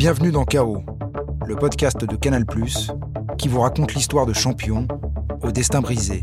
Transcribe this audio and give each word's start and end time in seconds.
Bienvenue 0.00 0.32
dans 0.32 0.46
Chaos, 0.46 0.82
le 1.46 1.56
podcast 1.56 2.06
de 2.06 2.16
Canal⁇ 2.16 2.44
qui 3.36 3.48
vous 3.48 3.60
raconte 3.60 3.92
l'histoire 3.92 4.24
de 4.24 4.32
champions 4.32 4.88
au 5.42 5.52
destin 5.52 5.82
brisé. 5.82 6.22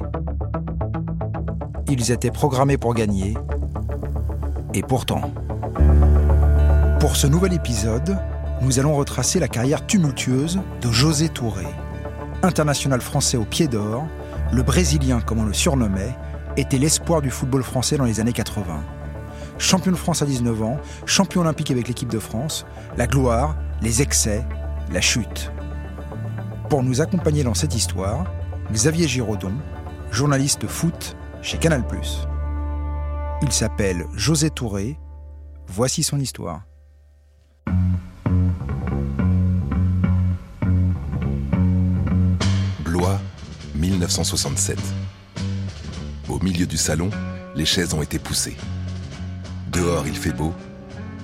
Ils 1.88 2.12
étaient 2.12 2.32
programmés 2.32 2.80
pour 2.80 2.96
gagner, 2.96 3.36
et 4.74 4.82
pourtant. 4.82 5.32
Pour 7.00 7.16
ce 7.16 7.28
nouvel 7.28 7.54
épisode, 7.54 8.18
nous 8.64 8.80
allons 8.80 8.96
retracer 8.96 9.40
la 9.40 9.48
carrière 9.48 9.86
tumultueuse 9.86 10.60
de 10.82 10.92
José 10.92 11.30
Touré. 11.30 11.68
International 12.42 13.00
français 13.00 13.38
au 13.38 13.46
pied 13.46 13.68
d'or, 13.68 14.08
le 14.54 14.64
Brésilien, 14.64 15.22
comme 15.22 15.42
on 15.42 15.46
le 15.46 15.54
surnommait, 15.54 16.16
était 16.58 16.80
l'espoir 16.80 17.22
du 17.22 17.30
football 17.30 17.62
français 17.62 17.96
dans 17.96 18.06
les 18.06 18.20
années 18.20 18.34
80. 18.34 18.64
Champion 19.60 19.92
de 19.92 19.98
France 19.98 20.24
à 20.24 20.26
19 20.26 20.64
ans, 20.64 20.78
champion 21.06 21.42
olympique 21.42 21.70
avec 21.70 21.88
l'équipe 21.88 22.10
de 22.10 22.20
France, 22.20 22.66
la 22.98 23.06
gloire, 23.06 23.56
les 23.82 24.02
excès, 24.02 24.46
la 24.92 25.02
chute. 25.02 25.52
Pour 26.70 26.84
nous 26.84 27.02
accompagner 27.02 27.44
dans 27.44 27.54
cette 27.54 27.76
histoire, 27.76 28.26
Xavier 28.72 29.08
Giraudon, 29.08 29.54
journaliste 30.12 30.68
foot 30.68 31.16
chez 31.42 31.58
Canal+. 31.58 31.84
Il 33.42 33.52
s'appelle 33.52 34.06
José 34.14 34.50
Touré. 34.50 34.98
Voici 35.68 36.02
son 36.02 36.20
histoire. 36.20 36.64
Blois, 42.84 43.20
1967. 43.76 44.80
Au 46.30 46.40
milieu 46.40 46.66
du 46.66 46.78
salon, 46.78 47.10
les 47.56 47.66
chaises 47.66 47.94
ont 47.94 48.02
été 48.02 48.18
poussées. 48.18 48.58
Dehors, 49.72 50.08
il 50.08 50.16
fait 50.16 50.32
beau, 50.32 50.54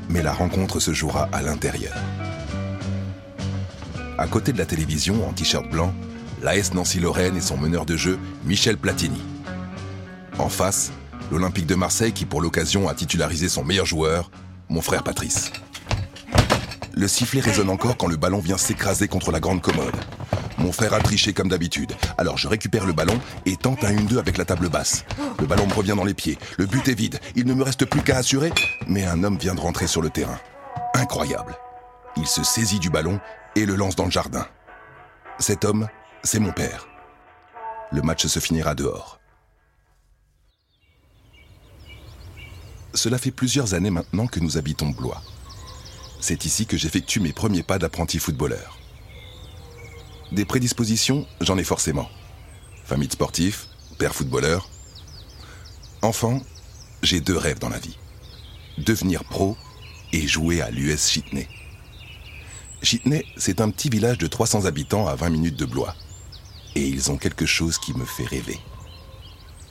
mais 0.09 0.22
la 0.22 0.33
rencontre 0.33 0.80
se 0.80 0.94
jouera 0.94 1.30
à 1.31 1.41
l'intérieur. 1.41 1.95
À 4.23 4.27
côté 4.27 4.53
de 4.53 4.57
la 4.57 4.65
télévision, 4.65 5.27
en 5.27 5.33
t-shirt 5.33 5.69
blanc, 5.69 5.93
l'AS 6.41 6.73
Nancy-Lorraine 6.73 7.35
et 7.35 7.41
son 7.41 7.57
meneur 7.57 7.85
de 7.85 7.97
jeu, 7.97 8.17
Michel 8.45 8.77
Platini. 8.77 9.21
En 10.38 10.47
face, 10.47 10.93
l'Olympique 11.30 11.65
de 11.65 11.75
Marseille 11.75 12.13
qui 12.13 12.23
pour 12.23 12.39
l'occasion 12.39 12.88
a 12.88 12.93
titularisé 12.93 13.49
son 13.49 13.65
meilleur 13.65 13.85
joueur, 13.85 14.31
mon 14.69 14.80
frère 14.80 15.03
Patrice. 15.03 15.52
Le 16.93 17.05
sifflet 17.09 17.41
résonne 17.41 17.69
encore 17.69 17.97
quand 17.97 18.07
le 18.07 18.15
ballon 18.15 18.39
vient 18.39 18.57
s'écraser 18.57 19.09
contre 19.09 19.33
la 19.33 19.41
grande 19.41 19.61
commode. 19.61 19.97
Mon 20.58 20.71
frère 20.71 20.93
a 20.93 21.02
triché 21.02 21.33
comme 21.33 21.49
d'habitude. 21.49 21.91
Alors 22.17 22.37
je 22.37 22.47
récupère 22.47 22.85
le 22.85 22.93
ballon 22.93 23.19
et 23.45 23.58
tente 23.58 23.83
un 23.83 23.93
1-2 23.93 24.19
avec 24.19 24.37
la 24.37 24.45
table 24.45 24.69
basse. 24.69 25.03
Le 25.41 25.47
ballon 25.47 25.67
me 25.67 25.73
revient 25.73 25.95
dans 25.97 26.05
les 26.05 26.13
pieds. 26.13 26.37
Le 26.58 26.65
but 26.65 26.87
est 26.87 26.97
vide. 26.97 27.19
Il 27.35 27.45
ne 27.45 27.53
me 27.53 27.63
reste 27.63 27.83
plus 27.83 28.02
qu'à 28.02 28.19
assurer. 28.19 28.53
Mais 28.87 29.03
un 29.03 29.21
homme 29.25 29.37
vient 29.37 29.53
de 29.53 29.59
rentrer 29.59 29.87
sur 29.87 30.02
le 30.02 30.09
terrain. 30.09 30.39
Incroyable. 30.93 31.58
Il 32.15 32.27
se 32.27 32.43
saisit 32.43 32.80
du 32.80 32.89
ballon 32.89 33.19
et 33.55 33.65
le 33.65 33.75
lance 33.75 33.95
dans 33.95 34.05
le 34.05 34.11
jardin. 34.11 34.47
Cet 35.39 35.65
homme, 35.65 35.87
c'est 36.23 36.39
mon 36.39 36.51
père. 36.51 36.87
Le 37.91 38.01
match 38.01 38.25
se 38.25 38.39
finira 38.39 38.75
dehors. 38.75 39.19
Cela 42.93 43.17
fait 43.17 43.31
plusieurs 43.31 43.73
années 43.73 43.89
maintenant 43.89 44.27
que 44.27 44.39
nous 44.39 44.57
habitons 44.57 44.89
Blois. 44.89 45.21
C'est 46.19 46.45
ici 46.45 46.65
que 46.65 46.77
j'effectue 46.77 47.19
mes 47.19 47.33
premiers 47.33 47.63
pas 47.63 47.79
d'apprenti 47.79 48.19
footballeur. 48.19 48.77
Des 50.31 50.45
prédispositions, 50.45 51.27
j'en 51.41 51.57
ai 51.57 51.63
forcément. 51.63 52.09
Famille 52.85 53.07
de 53.07 53.15
père 53.97 54.15
footballeur. 54.15 54.69
Enfant, 56.01 56.41
j'ai 57.01 57.19
deux 57.19 57.37
rêves 57.37 57.59
dans 57.59 57.69
la 57.69 57.79
vie. 57.79 57.97
Devenir 58.77 59.23
pro 59.23 59.57
et 60.11 60.27
jouer 60.27 60.61
à 60.61 60.69
l'US 60.69 61.07
Chitney. 61.09 61.47
Chitney, 62.84 63.26
c'est 63.38 63.62
un 63.62 63.70
petit 63.70 63.88
village 63.88 64.17
de 64.17 64.28
300 64.28 64.66
habitants 64.66 65.08
à 65.08 65.16
20 65.16 65.30
minutes 65.30 65.56
de 65.56 65.66
Blois. 65.66 65.95
Et 66.76 66.86
ils 66.86 67.12
ont 67.12 67.17
quelque 67.17 67.45
chose 67.45 67.78
qui 67.78 67.98
me 67.98 68.03
fait 68.03 68.26
rêver. 68.26 68.59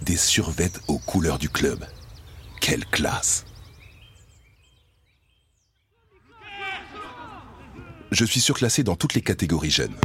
Des 0.01 0.17
survêtes 0.17 0.81
aux 0.89 0.99
couleurs 0.99 1.39
du 1.39 1.51
club. 1.51 1.85
Quelle 2.61 2.87
classe 2.87 3.45
Je 8.11 8.25
suis 8.25 8.41
surclassé 8.41 8.83
dans 8.83 8.97
toutes 8.97 9.15
les 9.15 9.21
catégories 9.21 9.71
jeunes. 9.71 9.97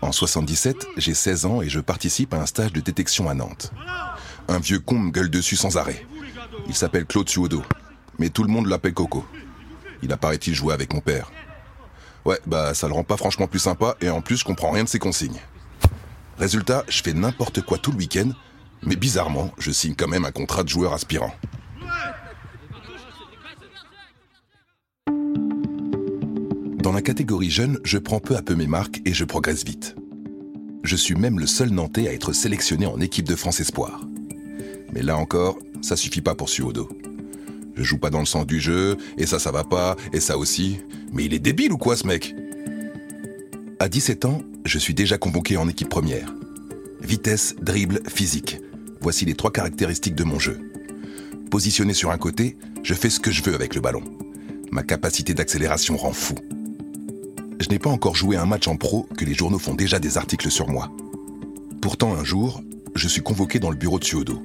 En 0.00 0.10
77, 0.10 0.88
j'ai 0.96 1.14
16 1.14 1.46
ans 1.46 1.62
et 1.62 1.68
je 1.68 1.78
participe 1.78 2.34
à 2.34 2.40
un 2.40 2.46
stage 2.46 2.72
de 2.72 2.80
détection 2.80 3.28
à 3.28 3.34
Nantes. 3.34 3.72
Un 4.48 4.58
vieux 4.58 4.80
con 4.80 4.98
me 4.98 5.12
gueule 5.12 5.30
dessus 5.30 5.56
sans 5.56 5.76
arrêt. 5.76 6.04
Il 6.66 6.74
s'appelle 6.74 7.06
Claude 7.06 7.28
Suodo, 7.28 7.62
mais 8.18 8.28
tout 8.28 8.42
le 8.42 8.50
monde 8.50 8.66
l'appelle 8.66 8.92
Coco. 8.92 9.24
Il 10.02 10.12
apparaît-il 10.12 10.54
jouer 10.54 10.74
avec 10.74 10.92
mon 10.92 11.00
père? 11.00 11.30
Ouais, 12.24 12.38
bah 12.46 12.72
ça 12.74 12.88
le 12.88 12.94
rend 12.94 13.04
pas 13.04 13.16
franchement 13.16 13.46
plus 13.46 13.58
sympa 13.58 13.96
et 14.00 14.08
en 14.08 14.22
plus 14.22 14.38
je 14.38 14.44
comprends 14.44 14.70
rien 14.70 14.84
de 14.84 14.88
ses 14.88 14.98
consignes. 14.98 15.40
Résultat, 16.38 16.84
je 16.88 17.02
fais 17.02 17.12
n'importe 17.12 17.60
quoi 17.60 17.78
tout 17.78 17.92
le 17.92 17.98
week-end, 17.98 18.30
mais 18.82 18.96
bizarrement, 18.96 19.52
je 19.58 19.70
signe 19.70 19.94
quand 19.94 20.08
même 20.08 20.24
un 20.24 20.32
contrat 20.32 20.64
de 20.64 20.68
joueur 20.68 20.92
aspirant. 20.92 21.32
Dans 26.82 26.92
la 26.92 27.02
catégorie 27.02 27.50
jeune, 27.50 27.78
je 27.84 27.98
prends 27.98 28.20
peu 28.20 28.36
à 28.36 28.42
peu 28.42 28.54
mes 28.54 28.66
marques 28.66 29.00
et 29.04 29.14
je 29.14 29.24
progresse 29.24 29.64
vite. 29.64 29.96
Je 30.82 30.96
suis 30.96 31.14
même 31.14 31.38
le 31.38 31.46
seul 31.46 31.70
Nantais 31.70 32.08
à 32.08 32.12
être 32.12 32.34
sélectionné 32.34 32.84
en 32.84 33.00
équipe 33.00 33.26
de 33.26 33.36
France 33.36 33.60
Espoir. 33.60 34.02
Mais 34.92 35.02
là 35.02 35.16
encore, 35.16 35.58
ça 35.80 35.96
suffit 35.96 36.20
pas 36.20 36.34
pour 36.34 36.50
Suodo. 36.50 36.90
Je 37.76 37.82
joue 37.82 37.98
pas 37.98 38.10
dans 38.10 38.20
le 38.20 38.26
sens 38.26 38.46
du 38.46 38.60
jeu, 38.60 38.96
et 39.18 39.26
ça, 39.26 39.38
ça 39.38 39.50
va 39.50 39.64
pas, 39.64 39.96
et 40.12 40.20
ça 40.20 40.38
aussi. 40.38 40.78
Mais 41.12 41.24
il 41.24 41.34
est 41.34 41.38
débile 41.38 41.72
ou 41.72 41.78
quoi, 41.78 41.96
ce 41.96 42.06
mec? 42.06 42.34
À 43.78 43.88
17 43.88 44.24
ans, 44.24 44.42
je 44.64 44.78
suis 44.78 44.94
déjà 44.94 45.18
convoqué 45.18 45.56
en 45.56 45.68
équipe 45.68 45.88
première. 45.88 46.32
Vitesse, 47.00 47.56
dribble, 47.60 48.00
physique. 48.08 48.58
Voici 49.00 49.24
les 49.24 49.34
trois 49.34 49.50
caractéristiques 49.50 50.14
de 50.14 50.24
mon 50.24 50.38
jeu. 50.38 50.58
Positionné 51.50 51.92
sur 51.92 52.10
un 52.10 52.18
côté, 52.18 52.56
je 52.82 52.94
fais 52.94 53.10
ce 53.10 53.20
que 53.20 53.30
je 53.30 53.42
veux 53.42 53.54
avec 53.54 53.74
le 53.74 53.80
ballon. 53.80 54.02
Ma 54.70 54.82
capacité 54.82 55.34
d'accélération 55.34 55.96
rend 55.96 56.12
fou. 56.12 56.34
Je 57.60 57.68
n'ai 57.68 57.78
pas 57.78 57.90
encore 57.90 58.16
joué 58.16 58.36
un 58.36 58.46
match 58.46 58.66
en 58.68 58.76
pro 58.76 59.06
que 59.16 59.24
les 59.24 59.34
journaux 59.34 59.58
font 59.58 59.74
déjà 59.74 59.98
des 59.98 60.16
articles 60.16 60.50
sur 60.50 60.68
moi. 60.68 60.90
Pourtant, 61.80 62.14
un 62.14 62.24
jour, 62.24 62.62
je 62.94 63.08
suis 63.08 63.22
convoqué 63.22 63.58
dans 63.58 63.70
le 63.70 63.76
bureau 63.76 63.98
de 63.98 64.04
Suodo. 64.04 64.42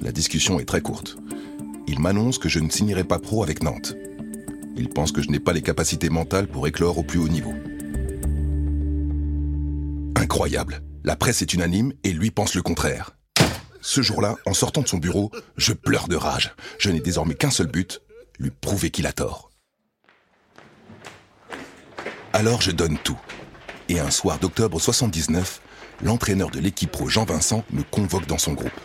La 0.00 0.12
discussion 0.12 0.60
est 0.60 0.64
très 0.64 0.80
courte. 0.80 1.16
Il 1.86 2.00
m'annonce 2.00 2.38
que 2.38 2.48
je 2.48 2.60
ne 2.60 2.70
signerai 2.70 3.04
pas 3.04 3.18
pro 3.18 3.42
avec 3.42 3.62
Nantes. 3.62 3.94
Il 4.76 4.88
pense 4.88 5.12
que 5.12 5.22
je 5.22 5.28
n'ai 5.28 5.38
pas 5.38 5.52
les 5.52 5.62
capacités 5.62 6.08
mentales 6.08 6.48
pour 6.48 6.66
éclore 6.66 6.98
au 6.98 7.02
plus 7.02 7.18
haut 7.18 7.28
niveau. 7.28 7.54
Incroyable. 10.16 10.82
La 11.04 11.16
presse 11.16 11.42
est 11.42 11.52
unanime 11.52 11.92
et 12.02 12.12
lui 12.12 12.30
pense 12.30 12.54
le 12.54 12.62
contraire. 12.62 13.16
Ce 13.82 14.00
jour-là, 14.00 14.36
en 14.46 14.54
sortant 14.54 14.80
de 14.80 14.88
son 14.88 14.96
bureau, 14.96 15.30
je 15.58 15.74
pleure 15.74 16.08
de 16.08 16.16
rage. 16.16 16.54
Je 16.78 16.90
n'ai 16.90 17.00
désormais 17.00 17.34
qu'un 17.34 17.50
seul 17.50 17.66
but, 17.66 18.00
lui 18.38 18.50
prouver 18.50 18.90
qu'il 18.90 19.06
a 19.06 19.12
tort. 19.12 19.50
Alors 22.32 22.62
je 22.62 22.70
donne 22.70 22.96
tout. 22.96 23.20
Et 23.90 24.00
un 24.00 24.10
soir 24.10 24.38
d'octobre 24.38 24.80
79, 24.80 25.60
l'entraîneur 26.02 26.50
de 26.50 26.58
l'équipe 26.58 26.90
pro 26.90 27.08
Jean 27.08 27.26
Vincent 27.26 27.62
me 27.70 27.82
convoque 27.82 28.26
dans 28.26 28.38
son 28.38 28.54
groupe. 28.54 28.80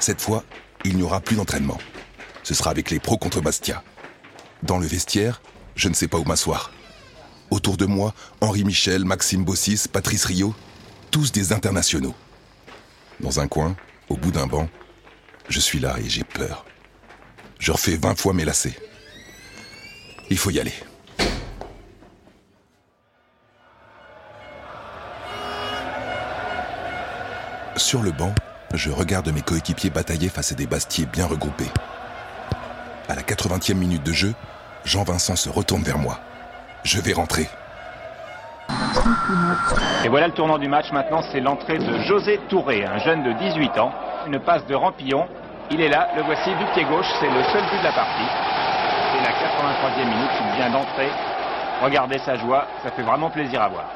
Cette 0.00 0.20
fois, 0.20 0.44
il 0.84 0.96
n'y 0.96 1.02
aura 1.04 1.20
plus 1.20 1.36
d'entraînement. 1.36 1.78
Ce 2.42 2.54
sera 2.54 2.70
avec 2.70 2.90
les 2.90 2.98
pros 2.98 3.16
contre 3.16 3.40
Bastia. 3.40 3.82
Dans 4.62 4.78
le 4.78 4.86
vestiaire, 4.86 5.42
je 5.76 5.88
ne 5.88 5.94
sais 5.94 6.08
pas 6.08 6.18
où 6.18 6.24
m'asseoir. 6.24 6.72
Autour 7.50 7.76
de 7.76 7.86
moi, 7.86 8.14
Henri 8.40 8.64
Michel, 8.64 9.04
Maxime 9.04 9.44
Bossis, 9.44 9.86
Patrice 9.92 10.24
Rio, 10.24 10.54
tous 11.10 11.32
des 11.32 11.52
internationaux. 11.52 12.14
Dans 13.20 13.40
un 13.40 13.46
coin, 13.46 13.76
au 14.08 14.16
bout 14.16 14.32
d'un 14.32 14.46
banc, 14.46 14.68
je 15.48 15.60
suis 15.60 15.78
là 15.78 15.96
et 15.98 16.08
j'ai 16.08 16.24
peur. 16.24 16.64
Je 17.58 17.70
refais 17.70 17.96
20 17.96 18.18
fois 18.18 18.32
mes 18.32 18.44
lacets. 18.44 18.76
Il 20.30 20.38
faut 20.38 20.50
y 20.50 20.58
aller. 20.58 20.72
Sur 27.76 28.02
le 28.02 28.12
banc, 28.12 28.34
je 28.74 28.90
regarde 28.90 29.28
mes 29.28 29.42
coéquipiers 29.42 29.90
batailler 29.90 30.28
face 30.28 30.52
à 30.52 30.54
des 30.54 30.66
bastiers 30.66 31.06
bien 31.06 31.26
regroupés. 31.26 31.70
À 33.12 33.14
la 33.14 33.20
80e 33.20 33.74
minute 33.74 34.02
de 34.02 34.12
jeu, 34.14 34.32
Jean-Vincent 34.86 35.36
se 35.36 35.50
retourne 35.50 35.82
vers 35.82 35.98
moi. 35.98 36.18
Je 36.82 36.98
vais 36.98 37.12
rentrer. 37.12 37.46
Et 40.02 40.08
voilà 40.08 40.28
le 40.28 40.32
tournant 40.32 40.56
du 40.56 40.66
match 40.66 40.90
maintenant, 40.92 41.22
c'est 41.30 41.40
l'entrée 41.40 41.76
de 41.76 41.98
José 42.04 42.40
Touré, 42.48 42.86
un 42.86 42.96
jeune 43.00 43.22
de 43.22 43.34
18 43.34 43.76
ans. 43.76 43.92
Une 44.26 44.40
passe 44.40 44.64
de 44.64 44.74
Rampillon. 44.74 45.28
Il 45.70 45.82
est 45.82 45.90
là, 45.90 46.08
le 46.16 46.22
voici 46.22 46.54
du 46.54 46.64
pied 46.72 46.84
gauche, 46.84 47.04
c'est 47.20 47.28
le 47.28 47.42
seul 47.52 47.62
but 47.70 47.80
de 47.80 47.84
la 47.84 47.92
partie. 47.92 48.30
C'est 49.12 49.20
la 49.20 49.32
83e 49.32 50.08
minute, 50.08 50.30
il 50.40 50.56
vient 50.56 50.70
d'entrer. 50.70 51.10
Regardez 51.82 52.18
sa 52.20 52.38
joie, 52.38 52.66
ça 52.82 52.92
fait 52.92 53.02
vraiment 53.02 53.28
plaisir 53.28 53.60
à 53.60 53.68
voir. 53.68 53.90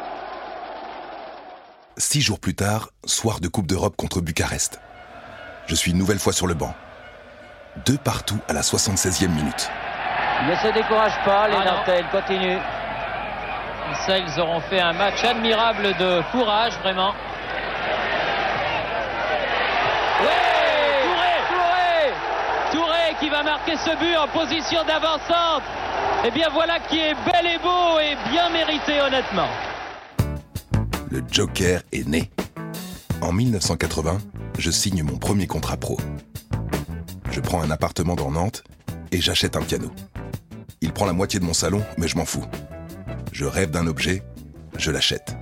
Six 1.97 2.21
jours 2.21 2.39
plus 2.39 2.55
tard, 2.55 2.91
soir 3.07 3.41
de 3.41 3.49
Coupe 3.49 3.67
d'Europe 3.67 3.97
contre 3.97 4.21
Bucarest. 4.21 4.79
Je 5.69 5.75
suis 5.75 5.93
une 5.93 5.99
nouvelle 5.99 6.19
fois 6.19 6.35
sur 6.35 6.47
le 6.47 6.53
banc. 6.53 6.75
Deux 7.85 7.99
partout 7.99 8.39
à 8.49 8.53
la 8.53 8.63
76e 8.63 9.29
minute. 9.29 9.71
Il 10.43 10.49
ne 10.49 10.57
se 10.57 10.69
décourage 10.73 11.13
pas, 11.25 11.49
les 11.49 11.57
Nantais, 11.57 12.01
il 12.01 12.07
continue. 12.09 12.59
ils 14.09 14.41
auront 14.41 14.61
fait 14.61 14.81
un 14.81 14.93
match 14.93 15.25
admirable 15.25 15.95
de 15.99 16.23
courage, 16.33 16.73
vraiment. 16.83 17.13
qui 23.21 23.31
va 23.31 23.43
marquer 23.43 23.77
ce 23.77 23.91
but 23.99 24.17
en 24.17 24.29
position 24.29 24.85
d'avancante. 24.85 25.63
Et 26.25 26.29
eh 26.29 26.31
bien 26.31 26.49
voilà 26.53 26.79
qui 26.81 26.99
est 26.99 27.15
bel 27.15 27.47
et 27.47 27.59
beau 27.59 27.99
et 27.99 28.17
bien 28.31 28.51
mérité 28.51 29.01
honnêtement. 29.01 29.49
Le 31.11 31.23
Joker 31.31 31.83
est 31.93 32.07
né. 32.07 32.31
En 33.23 33.33
1980, 33.33 34.19
je 34.59 34.71
signe 34.71 35.03
mon 35.03 35.17
premier 35.17 35.47
contrat 35.47 35.77
pro. 35.77 35.97
Je 37.37 37.43
prends 37.43 37.61
un 37.61 37.71
appartement 37.71 38.17
dans 38.17 38.31
Nantes 38.31 38.65
et 39.13 39.21
j'achète 39.21 39.59
un 39.59 39.61
piano. 39.61 39.91
Il 40.81 40.95
prend 40.95 41.05
la 41.05 41.13
moitié 41.13 41.39
de 41.39 41.45
mon 41.45 41.53
salon, 41.53 41.85
mais 41.99 42.09
je 42.09 42.17
m'en 42.17 42.25
fous. 42.25 42.47
Je 43.31 43.45
rêve 43.45 43.71
d'un 43.71 43.87
objet, 43.87 44.23
je 44.79 44.91
l'achète. 44.91 45.37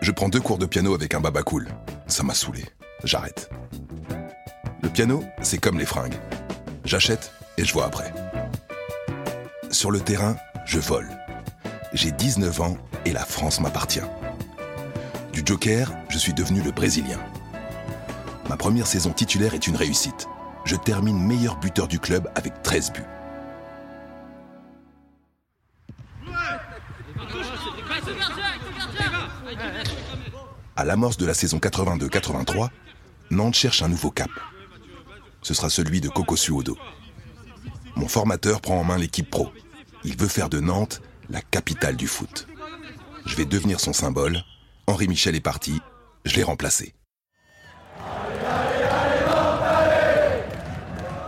Je 0.00 0.10
prends 0.10 0.28
deux 0.28 0.40
cours 0.40 0.58
de 0.58 0.66
piano 0.66 0.92
avec 0.92 1.14
un 1.14 1.20
baba 1.20 1.44
cool. 1.44 1.68
Ça 2.08 2.24
m'a 2.24 2.34
saoulé. 2.34 2.64
J'arrête. 3.04 3.48
Le 4.82 4.88
piano, 4.88 5.22
c'est 5.40 5.58
comme 5.58 5.78
les 5.78 5.86
fringues. 5.86 6.18
J'achète 6.84 7.30
et 7.58 7.64
je 7.64 7.72
vois 7.72 7.86
après. 7.86 8.12
Sur 9.70 9.92
le 9.92 10.00
terrain, 10.00 10.34
je 10.66 10.80
vole. 10.80 11.10
J'ai 11.92 12.10
19 12.10 12.60
ans 12.60 12.76
et 13.04 13.12
la 13.12 13.24
France 13.24 13.60
m'appartient. 13.60 14.00
Du 15.32 15.42
Joker, 15.46 15.92
je 16.08 16.18
suis 16.18 16.34
devenu 16.34 16.60
le 16.60 16.72
Brésilien. 16.72 17.20
Ma 18.48 18.56
première 18.56 18.88
saison 18.88 19.12
titulaire 19.12 19.54
est 19.54 19.68
une 19.68 19.76
réussite. 19.76 20.26
Je 20.64 20.76
termine 20.76 21.18
meilleur 21.18 21.56
buteur 21.58 21.88
du 21.88 21.98
club 21.98 22.28
avec 22.34 22.62
13 22.62 22.92
buts. 22.92 23.04
À 30.76 30.84
l'amorce 30.84 31.16
de 31.16 31.26
la 31.26 31.34
saison 31.34 31.58
82-83, 31.58 32.68
Nantes 33.30 33.54
cherche 33.54 33.82
un 33.82 33.88
nouveau 33.88 34.10
cap 34.10 34.30
ce 35.42 35.54
sera 35.54 35.68
celui 35.68 36.00
de 36.00 36.08
Coco 36.08 36.36
Suodo. 36.36 36.78
Mon 37.96 38.08
formateur 38.08 38.60
prend 38.60 38.78
en 38.78 38.84
main 38.84 38.96
l'équipe 38.96 39.28
pro. 39.28 39.52
Il 40.04 40.16
veut 40.16 40.28
faire 40.28 40.48
de 40.48 40.60
Nantes 40.60 41.02
la 41.28 41.40
capitale 41.42 41.96
du 41.96 42.06
foot. 42.06 42.46
Je 43.26 43.36
vais 43.36 43.44
devenir 43.44 43.80
son 43.80 43.92
symbole. 43.92 44.42
Henri 44.86 45.08
Michel 45.08 45.34
est 45.34 45.40
parti. 45.40 45.80
Je 46.24 46.36
l'ai 46.36 46.42
remplacé. 46.42 46.94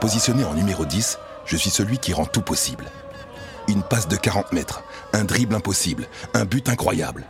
Positionné 0.04 0.44
en 0.44 0.52
numéro 0.52 0.84
10, 0.84 1.18
je 1.46 1.56
suis 1.56 1.70
celui 1.70 1.96
qui 1.96 2.12
rend 2.12 2.26
tout 2.26 2.42
possible. 2.42 2.84
Une 3.68 3.82
passe 3.82 4.06
de 4.06 4.16
40 4.16 4.52
mètres, 4.52 4.82
un 5.14 5.24
dribble 5.24 5.54
impossible, 5.54 6.06
un 6.34 6.44
but 6.44 6.68
incroyable. 6.68 7.24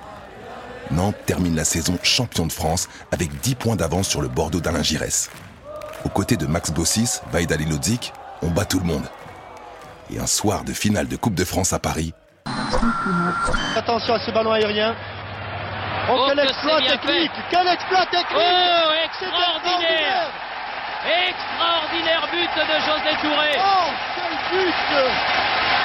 Nantes 0.91 1.15
termine 1.25 1.55
la 1.55 1.65
saison 1.65 1.97
champion 2.03 2.47
de 2.47 2.53
France 2.53 2.89
avec 3.13 3.31
10 3.43 3.55
points 3.55 3.77
d'avance 3.77 4.09
sur 4.09 4.23
le 4.23 4.27
Bordeaux 4.27 4.59
d'Alain 4.59 4.83
Giresse. 4.83 5.31
Aux 6.05 6.09
côtés 6.09 6.37
de 6.37 6.47
Max 6.47 6.73
Bossis, 6.73 7.21
Vaida 7.31 7.57
Lodzik, 7.57 8.13
on 8.43 8.49
bat 8.49 8.65
tout 8.65 8.81
le 8.81 8.87
monde. 8.87 9.09
Et 10.11 10.19
un 10.19 10.27
soir 10.27 10.65
de 10.65 10.73
finale 10.73 11.07
de 11.07 11.15
Coupe 11.15 11.37
de 11.37 11.45
France 11.45 11.73
à 11.73 11.79
Paris. 11.79 12.13
Attention 13.77 14.15
à 14.15 14.19
ce 14.19 14.33
ballon 14.33 14.51
aérien. 14.51 14.97
Oh, 16.11 16.17
oh 16.19 16.27
quel 16.27 16.41
exploit 16.41 16.81
technique 16.81 17.31
Quel 17.53 17.69
exploit 17.69 18.07
technique 18.07 18.35
Oh, 18.35 18.91
extraordinaire 19.05 20.54
Extraordinaire 21.05 22.27
but 22.33 22.53
de 22.57 22.77
José 22.81 23.13
Touré 23.21 23.53
Oh, 23.59 23.91
quel 24.17 24.35
but 24.53 24.75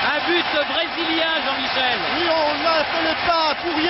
Un 0.07 0.19
but 0.27 0.49
brésilien, 0.71 1.33
Jean-Michel 1.45 1.99
Oui, 2.15 2.25
on 2.29 2.63
l'appelait 2.63 3.21
pas 3.27 3.55
pour 3.61 3.75
rien 3.75 3.89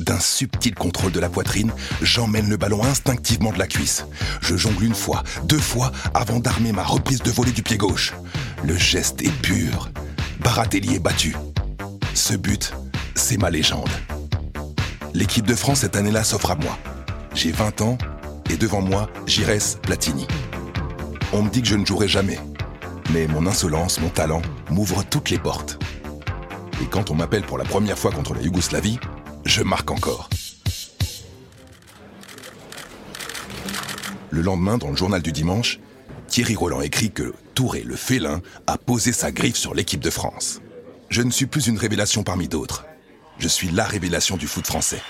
d'un 0.00 0.20
subtil 0.20 0.74
contrôle 0.74 1.10
de 1.10 1.18
la 1.18 1.28
poitrine, 1.28 1.72
j'emmène 2.00 2.48
le 2.48 2.56
ballon 2.56 2.84
instinctivement 2.84 3.52
de 3.52 3.58
la 3.58 3.66
cuisse. 3.66 4.06
Je 4.40 4.56
jongle 4.56 4.84
une 4.84 4.94
fois, 4.94 5.22
deux 5.44 5.58
fois, 5.58 5.90
avant 6.14 6.38
d'armer 6.38 6.72
ma 6.72 6.84
reprise 6.84 7.20
de 7.22 7.30
volée 7.30 7.50
du 7.50 7.62
pied 7.62 7.76
gauche. 7.76 8.14
Le 8.64 8.76
geste 8.76 9.22
est 9.22 9.36
pur. 9.42 9.90
Baratelli 10.40 10.94
est 10.94 11.00
battu. 11.00 11.34
Ce 12.14 12.34
but, 12.34 12.72
c'est 13.14 13.36
ma 13.36 13.50
légende. 13.50 13.90
L'équipe 15.12 15.46
de 15.46 15.54
France 15.54 15.80
cette 15.80 15.96
année-là 15.96 16.22
s'offre 16.22 16.52
à 16.52 16.56
moi. 16.56 16.78
J'ai 17.34 17.50
20 17.50 17.80
ans 17.80 17.98
et 18.50 18.56
devant 18.56 18.80
moi, 18.80 19.08
Giresse 19.26 19.78
Platini. 19.82 20.26
On 21.32 21.42
me 21.42 21.50
dit 21.50 21.62
que 21.62 21.68
je 21.68 21.76
ne 21.76 21.84
jouerai 21.84 22.08
jamais. 22.08 22.38
Mais 23.12 23.26
mon 23.26 23.46
insolence, 23.46 24.00
mon 24.00 24.08
talent 24.08 24.42
m'ouvre 24.70 25.04
toutes 25.04 25.30
les 25.30 25.38
portes. 25.38 25.78
Et 26.82 26.86
quand 26.86 27.10
on 27.10 27.14
m'appelle 27.14 27.42
pour 27.42 27.58
la 27.58 27.64
première 27.64 27.98
fois 27.98 28.10
contre 28.10 28.34
la 28.34 28.42
Yougoslavie, 28.42 28.98
je 29.44 29.62
marque 29.62 29.90
encore. 29.90 30.28
Le 34.30 34.42
lendemain, 34.42 34.76
dans 34.76 34.90
le 34.90 34.96
journal 34.96 35.22
du 35.22 35.32
dimanche, 35.32 35.78
Thierry 36.28 36.56
Roland 36.56 36.80
écrit 36.80 37.10
que 37.10 37.32
Touré, 37.54 37.82
le 37.82 37.96
félin, 37.96 38.42
a 38.66 38.76
posé 38.76 39.12
sa 39.12 39.32
griffe 39.32 39.56
sur 39.56 39.72
l'équipe 39.72 40.00
de 40.00 40.10
France. 40.10 40.60
Je 41.08 41.22
ne 41.22 41.30
suis 41.30 41.46
plus 41.46 41.68
une 41.68 41.78
révélation 41.78 42.22
parmi 42.22 42.48
d'autres. 42.48 42.84
Je 43.38 43.48
suis 43.48 43.70
la 43.70 43.84
révélation 43.84 44.36
du 44.36 44.46
foot 44.46 44.66
français. 44.66 45.00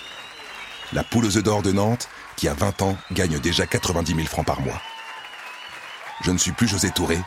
La 0.93 1.05
poule 1.05 1.27
aux 1.27 1.37
œufs 1.37 1.43
d'or 1.43 1.63
de 1.63 1.73
Nantes, 1.73 2.09
qui 2.37 2.49
a 2.49 2.55
20 2.55 2.83
ans, 2.83 2.97
gagne 3.13 3.39
déjà 3.39 3.67
90 3.67 4.15
000 4.15 4.27
francs 4.27 4.47
par 4.47 4.61
mois. 4.61 4.81
Je 6.25 6.31
ne 6.31 6.39
suis 6.39 6.53
plus 6.53 6.69
José 6.69 6.91
Touré, 6.91 7.19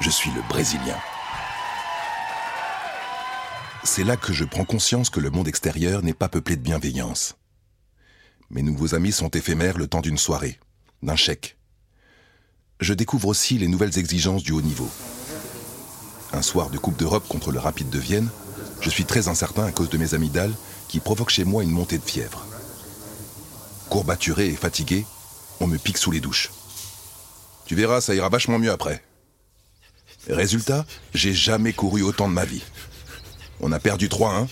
je 0.00 0.10
suis 0.10 0.30
le 0.32 0.42
Brésilien 0.48 0.96
c'est 3.88 4.04
là 4.04 4.16
que 4.16 4.32
je 4.32 4.44
prends 4.44 4.64
conscience 4.64 5.08
que 5.10 5.18
le 5.18 5.30
monde 5.30 5.48
extérieur 5.48 6.02
n'est 6.02 6.12
pas 6.12 6.28
peuplé 6.28 6.56
de 6.56 6.62
bienveillance. 6.62 7.36
Mes 8.50 8.62
nouveaux 8.62 8.94
amis 8.94 9.12
sont 9.12 9.30
éphémères 9.30 9.78
le 9.78 9.86
temps 9.86 10.02
d'une 10.02 10.18
soirée, 10.18 10.60
d'un 11.02 11.16
chèque. 11.16 11.56
Je 12.80 12.94
découvre 12.94 13.28
aussi 13.28 13.58
les 13.58 13.66
nouvelles 13.66 13.98
exigences 13.98 14.42
du 14.42 14.52
haut 14.52 14.62
niveau. 14.62 14.88
Un 16.32 16.42
soir 16.42 16.70
de 16.70 16.78
Coupe 16.78 16.98
d'Europe 16.98 17.26
contre 17.28 17.50
le 17.50 17.58
Rapide 17.58 17.90
de 17.90 17.98
Vienne, 17.98 18.28
je 18.80 18.90
suis 18.90 19.04
très 19.04 19.26
incertain 19.26 19.64
à 19.64 19.72
cause 19.72 19.88
de 19.90 19.98
mes 19.98 20.14
amygdales 20.14 20.54
qui 20.88 21.00
provoquent 21.00 21.30
chez 21.30 21.44
moi 21.44 21.62
une 21.62 21.70
montée 21.70 21.98
de 21.98 22.04
fièvre. 22.04 22.47
Courbaturé 23.88 24.48
et 24.48 24.56
fatigué, 24.56 25.06
on 25.60 25.66
me 25.66 25.78
pique 25.78 25.98
sous 25.98 26.10
les 26.10 26.20
douches. 26.20 26.50
Tu 27.64 27.74
verras, 27.74 28.00
ça 28.00 28.14
ira 28.14 28.28
vachement 28.28 28.58
mieux 28.58 28.70
après. 28.70 29.02
Résultat, 30.28 30.84
j'ai 31.14 31.32
jamais 31.32 31.72
couru 31.72 32.02
autant 32.02 32.28
de 32.28 32.34
ma 32.34 32.44
vie. 32.44 32.62
On 33.60 33.72
a 33.72 33.78
perdu 33.78 34.08
3-1, 34.08 34.46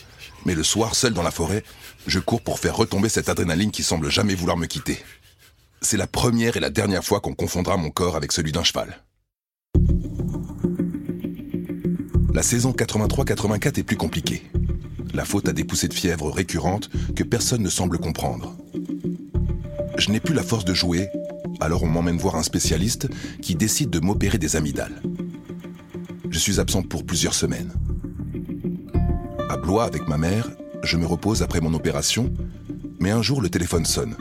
mais 0.47 0.55
le 0.55 0.63
soir, 0.63 0.95
seul 0.95 1.13
dans 1.13 1.23
la 1.23 1.31
forêt, 1.31 1.65
je 2.07 2.19
cours 2.19 2.41
pour 2.41 2.59
faire 2.59 2.77
retomber 2.77 3.09
cette 3.09 3.29
adrénaline 3.29 3.71
qui 3.71 3.83
semble 3.83 4.11
jamais 4.11 4.35
vouloir 4.35 4.57
me 4.57 4.67
quitter. 4.67 4.99
C'est 5.83 5.97
la 5.97 6.07
première 6.07 6.57
et 6.57 6.61
la 6.61 6.71
dernière 6.71 7.05
fois 7.05 7.21
qu'on 7.21 7.35
confondra 7.35 7.77
mon 7.77 7.91
corps 7.91 8.17
avec 8.17 8.33
celui 8.33 8.53
d'un 8.53 8.65
cheval. 8.65 9.03
La 12.33 12.43
saison 12.43 12.73
83-84 12.73 13.79
est 13.79 13.83
plus 13.83 13.97
compliquée. 13.97 14.43
La 15.15 15.25
faute 15.25 15.49
à 15.49 15.53
des 15.53 15.65
poussées 15.65 15.89
de 15.89 15.95
fièvre 15.95 16.31
récurrentes 16.31 16.91
que 17.15 17.23
personne 17.23 17.63
ne 17.63 17.71
semble 17.71 17.99
comprendre. 17.99 18.57
Je 19.99 20.11
n'ai 20.11 20.21
plus 20.21 20.35
la 20.35 20.43
force 20.43 20.65
de 20.65 20.75
jouer, 20.75 21.09
alors 21.61 21.83
on 21.83 21.89
m'emmène 21.89 22.19
voir 22.19 22.37
un 22.37 22.43
spécialiste 22.43 23.09
qui 23.41 23.55
décide 23.55 23.91
de 23.91 23.99
m'opérer 23.99 24.39
des 24.39 24.57
amygdales. 24.57 25.03
Je 26.31 26.39
suis 26.39 26.61
absent 26.61 26.83
pour 26.83 27.05
plusieurs 27.05 27.35
semaines. 27.35 27.73
À 29.49 29.57
Blois 29.57 29.85
avec 29.85 30.07
ma 30.09 30.19
mère, 30.19 30.51
je 30.83 30.97
me 30.97 31.07
repose 31.07 31.43
après 31.43 31.61
mon 31.61 31.73
opération, 31.75 32.33
mais 33.01 33.11
un 33.11 33.23
jour 33.23 33.41
le 33.41 33.49
téléphone 33.49 33.85
sonne. 33.85 34.17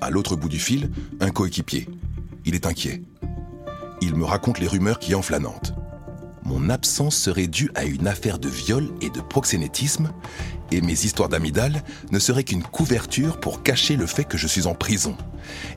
À 0.00 0.10
l'autre 0.10 0.36
bout 0.36 0.48
du 0.48 0.58
fil, 0.58 0.90
un 1.20 1.30
coéquipier. 1.30 1.88
Il 2.44 2.54
est 2.54 2.66
inquiet. 2.66 3.02
Il 4.00 4.14
me 4.14 4.24
raconte 4.24 4.60
les 4.60 4.68
rumeurs 4.68 4.98
qui 4.98 5.14
enflent. 5.14 5.38
Mon 6.44 6.68
absence 6.68 7.16
serait 7.16 7.46
due 7.46 7.70
à 7.74 7.84
une 7.84 8.06
affaire 8.06 8.38
de 8.38 8.48
viol 8.48 8.88
et 9.00 9.10
de 9.10 9.20
proxénétisme, 9.20 10.12
et 10.70 10.80
mes 10.80 11.04
histoires 11.04 11.28
d'amidale 11.28 11.82
ne 12.10 12.18
seraient 12.18 12.44
qu'une 12.44 12.62
couverture 12.62 13.40
pour 13.40 13.62
cacher 13.62 13.96
le 13.96 14.06
fait 14.06 14.24
que 14.24 14.38
je 14.38 14.46
suis 14.46 14.66
en 14.66 14.74
prison. 14.74 15.16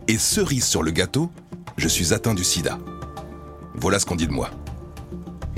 Et 0.07 0.17
cerise 0.17 0.65
sur 0.65 0.83
le 0.83 0.91
gâteau, 0.91 1.31
je 1.77 1.87
suis 1.87 2.13
atteint 2.13 2.33
du 2.33 2.43
sida. 2.43 2.77
Voilà 3.75 3.99
ce 3.99 4.05
qu'on 4.05 4.15
dit 4.15 4.27
de 4.27 4.33
moi. 4.33 4.51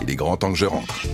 Il 0.02 0.10
est 0.10 0.16
grand 0.16 0.38
temps 0.38 0.52
que 0.52 0.58
je 0.58 0.66
rentre. 0.66 1.06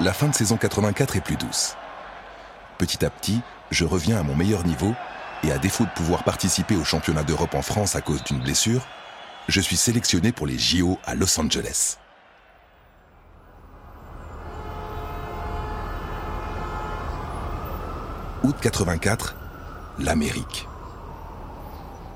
la 0.00 0.14
fin 0.14 0.28
de 0.28 0.34
saison 0.34 0.56
84 0.56 1.16
est 1.16 1.20
plus 1.20 1.36
douce. 1.36 1.76
Petit 2.78 3.04
à 3.04 3.10
petit, 3.10 3.40
je 3.70 3.84
reviens 3.84 4.18
à 4.18 4.22
mon 4.22 4.34
meilleur 4.34 4.64
niveau 4.64 4.94
et 5.42 5.52
à 5.52 5.58
défaut 5.58 5.84
de 5.84 5.90
pouvoir 5.90 6.24
participer 6.24 6.76
au 6.76 6.84
championnat 6.84 7.22
d'Europe 7.22 7.54
en 7.54 7.62
France 7.62 7.96
à 7.96 8.00
cause 8.00 8.22
d'une 8.24 8.40
blessure, 8.40 8.86
je 9.48 9.60
suis 9.60 9.76
sélectionné 9.76 10.32
pour 10.32 10.46
les 10.46 10.58
JO 10.58 10.98
à 11.04 11.14
Los 11.14 11.38
Angeles. 11.40 11.96
Août 18.42 18.56
84, 18.60 19.36
l'Amérique. 19.98 20.66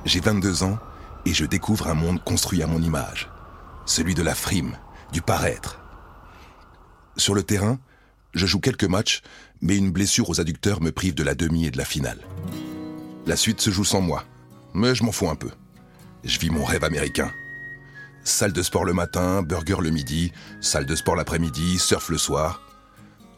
J'ai 0.05 0.21
22 0.21 0.63
ans 0.63 0.79
et 1.27 1.33
je 1.33 1.45
découvre 1.45 1.89
un 1.89 1.95
monde 1.95 2.23
construit 2.23 2.63
à 2.63 2.67
mon 2.67 2.81
image, 2.81 3.29
celui 3.87 4.15
de 4.15 4.23
la 4.23 4.35
frime, 4.35 4.77
du 5.13 5.23
paraître. 5.23 5.81
Sur 7.17 7.35
le 7.35 7.43
terrain, 7.43 7.79
je 8.35 8.47
joue 8.47 8.61
quelques 8.61 8.85
matchs, 8.85 9.23
mais 9.61 9.77
une 9.77 9.93
blessure 9.93 10.29
aux 10.29 10.41
adducteurs 10.41 10.83
me 10.83 10.93
prive 10.93 11.15
de 11.15 11.23
la 11.23 11.35
demi 11.35 11.67
et 11.67 11.71
de 11.71 11.79
la 11.79 11.85
finale. 11.85 12.19
La 13.27 13.37
suite 13.37 13.63
se 13.63 13.71
joue 13.71 13.85
sans 13.85 14.03
moi, 14.03 14.25
mais 14.75 14.95
je 14.95 15.03
m'en 15.03 15.13
fous 15.13 15.31
un 15.31 15.35
peu. 15.35 15.51
Je 16.25 16.39
vis 16.39 16.51
mon 16.51 16.63
rêve 16.63 16.85
américain. 16.85 17.33
Salle 18.23 18.53
de 18.53 18.63
sport 18.63 18.85
le 18.85 18.93
matin, 18.93 19.43
burger 19.43 19.77
le 19.81 19.89
midi, 19.89 20.31
salle 20.61 20.85
de 20.85 20.95
sport 20.95 21.17
l'après-midi, 21.17 21.79
surf 21.79 22.11
le 22.11 22.19
soir. 22.19 22.61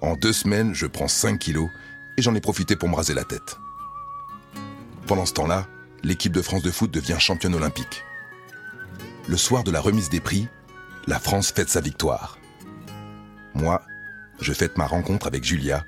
En 0.00 0.16
deux 0.16 0.32
semaines, 0.32 0.74
je 0.74 0.86
prends 0.86 1.06
5 1.06 1.38
kilos 1.38 1.68
et 2.16 2.22
j'en 2.22 2.34
ai 2.34 2.40
profité 2.40 2.74
pour 2.74 2.88
me 2.88 2.96
raser 2.96 3.14
la 3.14 3.22
tête. 3.22 3.58
Pendant 5.06 5.24
ce 5.24 5.34
temps-là, 5.34 5.66
l'équipe 6.02 6.32
de 6.32 6.42
France 6.42 6.62
de 6.62 6.70
foot 6.72 6.90
devient 6.90 7.16
championne 7.20 7.54
olympique. 7.54 8.02
Le 9.28 9.36
soir 9.36 9.62
de 9.62 9.70
la 9.70 9.80
remise 9.80 10.08
des 10.08 10.20
prix, 10.20 10.48
la 11.06 11.20
France 11.20 11.52
fête 11.52 11.68
sa 11.68 11.80
victoire. 11.80 12.38
Moi, 13.54 13.82
je 14.40 14.52
fête 14.52 14.78
ma 14.78 14.86
rencontre 14.86 15.28
avec 15.28 15.44
Julia, 15.44 15.84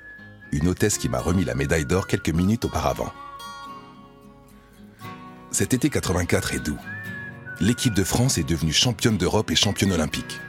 une 0.53 0.69
hôtesse 0.69 0.97
qui 0.97 1.09
m'a 1.09 1.19
remis 1.19 1.43
la 1.43 1.55
médaille 1.55 1.85
d'or 1.85 2.07
quelques 2.07 2.29
minutes 2.29 2.63
auparavant. 2.63 3.11
Cet 5.51 5.73
été 5.73 5.89
84 5.89 6.53
est 6.53 6.59
doux. 6.59 6.77
L'équipe 7.59 7.95
de 7.95 8.03
France 8.03 8.37
est 8.37 8.43
devenue 8.43 8.71
championne 8.71 9.17
d'Europe 9.17 9.49
et 9.49 9.55
championne 9.55 9.91
olympique. 9.91 10.39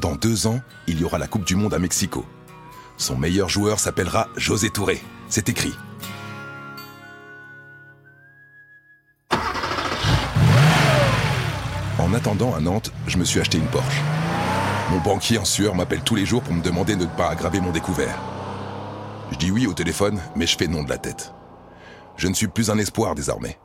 Dans 0.00 0.16
deux 0.16 0.48
ans, 0.48 0.60
il 0.88 1.00
y 1.00 1.04
aura 1.04 1.18
la 1.18 1.28
Coupe 1.28 1.46
du 1.46 1.54
Monde 1.54 1.74
à 1.74 1.78
Mexico. 1.78 2.26
Son 2.96 3.16
meilleur 3.16 3.48
joueur 3.48 3.78
s'appellera 3.78 4.28
José 4.36 4.70
Touré. 4.70 5.00
C'est 5.28 5.48
écrit. 5.48 5.74
En 11.98 12.12
attendant 12.12 12.54
à 12.54 12.60
Nantes, 12.60 12.92
je 13.06 13.18
me 13.18 13.24
suis 13.24 13.38
acheté 13.38 13.58
une 13.58 13.66
Porsche. 13.66 14.00
Mon 14.90 14.98
banquier 14.98 15.38
en 15.38 15.44
sueur 15.44 15.74
m'appelle 15.76 16.02
tous 16.02 16.16
les 16.16 16.26
jours 16.26 16.42
pour 16.42 16.52
me 16.52 16.62
demander 16.62 16.96
de 16.96 17.04
ne 17.04 17.16
pas 17.16 17.28
aggraver 17.28 17.60
mon 17.60 17.70
découvert. 17.70 18.18
Je 19.30 19.38
dis 19.38 19.52
oui 19.52 19.68
au 19.68 19.72
téléphone, 19.72 20.20
mais 20.34 20.46
je 20.46 20.56
fais 20.56 20.68
non 20.68 20.82
de 20.82 20.88
la 20.88 20.98
tête. 20.98 21.32
Je 22.16 22.26
ne 22.26 22.34
suis 22.34 22.48
plus 22.48 22.70
un 22.70 22.78
espoir 22.78 23.14
désormais. 23.14 23.58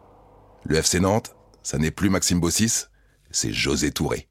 Le 0.66 0.78
FC 0.78 1.00
Nantes, 1.00 1.34
ça 1.64 1.78
n'est 1.78 1.92
plus 1.92 2.10
Maxime 2.10 2.40
Bossis, 2.40 2.88
c'est 3.32 3.52
José 3.52 3.92
Touré. 3.92 4.28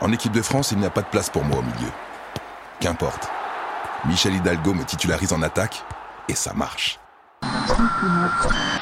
En 0.00 0.12
équipe 0.12 0.32
de 0.32 0.42
France, 0.42 0.72
il 0.72 0.78
n'y 0.78 0.86
a 0.86 0.90
pas 0.90 1.02
de 1.02 1.06
place 1.08 1.30
pour 1.30 1.44
moi 1.44 1.58
au 1.58 1.62
milieu. 1.62 1.90
Qu'importe. 2.80 3.28
Michel 4.06 4.34
Hidalgo 4.34 4.74
me 4.74 4.84
titularise 4.84 5.32
en 5.32 5.40
attaque 5.42 5.82
et 6.28 6.34
ça 6.34 6.52
marche. 6.52 6.98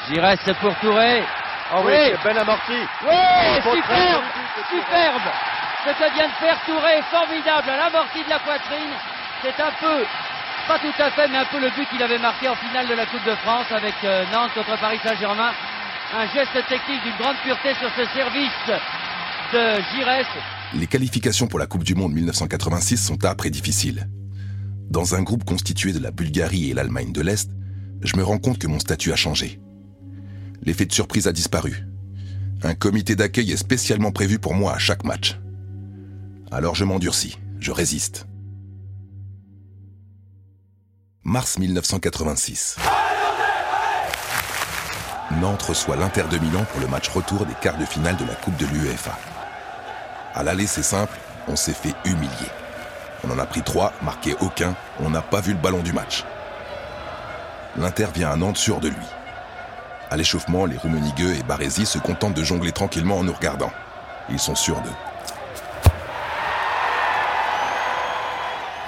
Giresse 0.09 0.49
pour 0.59 0.75
Touré. 0.79 1.23
Ah 1.71 1.81
oui, 1.85 1.91
Oui. 1.93 2.17
belle 2.23 2.37
amorti. 2.37 2.73
Oui, 3.03 3.55
superbe, 3.55 4.23
superbe. 4.69 5.21
Ce 5.85 5.89
que 5.91 6.13
vient 6.15 6.27
de 6.27 6.33
faire 6.33 6.59
Touré, 6.65 7.01
formidable, 7.11 7.69
à 7.69 7.77
l'amorti 7.77 8.23
de 8.23 8.29
la 8.29 8.39
poitrine. 8.39 8.93
C'est 9.41 9.61
un 9.61 9.71
peu, 9.79 10.05
pas 10.67 10.79
tout 10.79 10.93
à 10.97 11.11
fait, 11.11 11.27
mais 11.27 11.37
un 11.37 11.45
peu 11.45 11.59
le 11.59 11.69
but 11.75 11.87
qu'il 11.89 12.01
avait 12.01 12.19
marqué 12.19 12.47
en 12.47 12.55
finale 12.55 12.87
de 12.87 12.93
la 12.93 13.05
Coupe 13.05 13.25
de 13.25 13.35
France 13.35 13.67
avec 13.71 13.95
euh, 14.03 14.23
Nantes 14.31 14.51
contre 14.55 14.79
Paris 14.79 14.99
Saint-Germain. 15.03 15.51
Un 16.15 16.27
geste 16.27 16.53
technique 16.67 17.01
d'une 17.03 17.17
grande 17.19 17.35
pureté 17.43 17.73
sur 17.79 17.89
ce 17.97 18.05
service 18.13 18.51
de 19.51 19.81
Giresse. 19.95 20.27
Les 20.75 20.87
qualifications 20.87 21.47
pour 21.47 21.59
la 21.59 21.65
Coupe 21.65 21.83
du 21.83 21.95
Monde 21.95 22.13
1986 22.13 22.97
sont 22.97 23.25
âpres 23.25 23.45
et 23.45 23.49
difficiles. 23.49 24.07
Dans 24.89 25.15
un 25.15 25.23
groupe 25.23 25.43
constitué 25.43 25.91
de 25.91 25.99
la 25.99 26.11
Bulgarie 26.11 26.69
et 26.69 26.73
l'Allemagne 26.73 27.11
de 27.11 27.21
l'Est, 27.21 27.49
je 28.01 28.15
me 28.15 28.23
rends 28.23 28.37
compte 28.37 28.59
que 28.59 28.67
mon 28.67 28.79
statut 28.79 29.11
a 29.11 29.15
changé. 29.15 29.59
L'effet 30.63 30.85
de 30.85 30.93
surprise 30.93 31.27
a 31.27 31.31
disparu. 31.31 31.85
Un 32.63 32.75
comité 32.75 33.15
d'accueil 33.15 33.51
est 33.51 33.57
spécialement 33.57 34.11
prévu 34.11 34.39
pour 34.39 34.53
moi 34.53 34.73
à 34.73 34.79
chaque 34.79 35.03
match. 35.03 35.39
Alors 36.51 36.75
je 36.75 36.85
m'endurcis, 36.85 37.37
je 37.59 37.71
résiste. 37.71 38.27
Mars 41.25 41.57
1986. 41.57 42.75
Nantes 45.39 45.61
reçoit 45.61 45.95
l'Inter 45.95 46.23
de 46.29 46.37
Milan 46.37 46.65
pour 46.69 46.81
le 46.81 46.87
match 46.87 47.07
retour 47.07 47.45
des 47.45 47.53
quarts 47.53 47.77
de 47.77 47.85
finale 47.85 48.17
de 48.17 48.25
la 48.25 48.35
Coupe 48.35 48.57
de 48.57 48.65
l'UEFA. 48.65 49.17
À 50.35 50.43
l'aller, 50.43 50.67
c'est 50.67 50.83
simple, 50.83 51.17
on 51.47 51.55
s'est 51.55 51.71
fait 51.71 51.93
humilier. 52.03 52.27
On 53.23 53.31
en 53.31 53.39
a 53.39 53.45
pris 53.45 53.61
trois, 53.61 53.93
marqué 54.01 54.35
aucun, 54.41 54.75
on 54.99 55.11
n'a 55.11 55.21
pas 55.21 55.39
vu 55.39 55.53
le 55.53 55.59
ballon 55.59 55.81
du 55.81 55.93
match. 55.93 56.25
L'Inter 57.77 58.07
vient 58.13 58.31
à 58.31 58.35
Nantes 58.35 58.57
sûr 58.57 58.81
de 58.81 58.89
lui. 58.89 59.05
À 60.11 60.17
l'échauffement, 60.17 60.65
les 60.65 60.77
Roumenigueux 60.77 61.35
et 61.35 61.43
Barési 61.43 61.85
se 61.85 61.99
contentent 61.99 62.35
de 62.35 62.43
jongler 62.43 62.73
tranquillement 62.73 63.19
en 63.19 63.23
nous 63.23 63.33
regardant. 63.33 63.71
Ils 64.29 64.39
sont 64.39 64.55
sûrs 64.55 64.81
d'eux. 64.81 65.12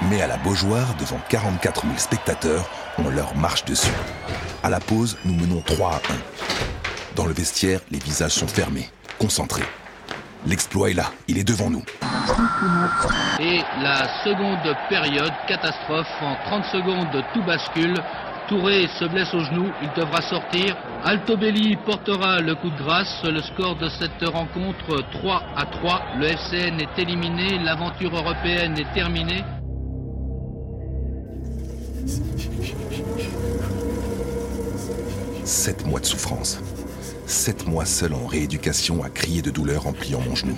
Mais 0.01 0.21
à 0.21 0.27
la 0.27 0.37
Beaujoire, 0.37 0.93
devant 0.99 1.19
44 1.29 1.81
000 1.83 1.97
spectateurs, 1.97 2.69
on 2.97 3.09
leur 3.09 3.35
marche 3.35 3.65
dessus. 3.65 3.91
À 4.61 4.69
la 4.69 4.79
pause, 4.79 5.17
nous 5.25 5.33
menons 5.33 5.61
3 5.61 5.91
à 5.91 5.95
1. 5.95 5.99
Dans 7.15 7.25
le 7.25 7.33
vestiaire, 7.33 7.79
les 7.91 7.99
visages 7.99 8.33
sont 8.33 8.47
fermés, 8.47 8.89
concentrés. 9.19 9.63
L'exploit 10.45 10.91
est 10.91 10.93
là, 10.93 11.05
il 11.27 11.37
est 11.37 11.43
devant 11.43 11.69
nous. 11.69 11.83
Et 13.39 13.61
la 13.81 14.23
seconde 14.23 14.75
période, 14.89 15.31
catastrophe, 15.47 16.07
en 16.21 16.35
30 16.45 16.65
secondes, 16.65 17.23
tout 17.33 17.43
bascule. 17.43 17.95
Touré 18.47 18.87
se 18.99 19.05
blesse 19.05 19.33
au 19.33 19.39
genou, 19.39 19.71
il 19.81 19.89
devra 19.99 20.21
sortir. 20.21 20.77
Altobelli 21.03 21.77
portera 21.77 22.41
le 22.41 22.53
coup 22.55 22.69
de 22.69 22.77
grâce. 22.77 23.23
Le 23.23 23.41
score 23.41 23.75
de 23.77 23.89
cette 23.89 24.23
rencontre 24.23 25.03
3 25.13 25.43
à 25.55 25.65
3. 25.65 26.01
Le 26.19 26.27
FCN 26.27 26.79
est 26.79 26.99
éliminé, 27.01 27.57
l'aventure 27.57 28.15
européenne 28.15 28.77
est 28.77 28.93
terminée. 28.93 29.43
Sept 35.43 35.85
mois 35.85 35.99
de 35.99 36.05
souffrance. 36.05 36.59
Sept 37.25 37.67
mois 37.67 37.85
seul 37.85 38.13
en 38.13 38.25
rééducation 38.27 39.03
à 39.03 39.09
crier 39.09 39.41
de 39.41 39.51
douleur 39.51 39.87
en 39.87 39.93
pliant 39.93 40.21
mon 40.21 40.35
genou. 40.35 40.55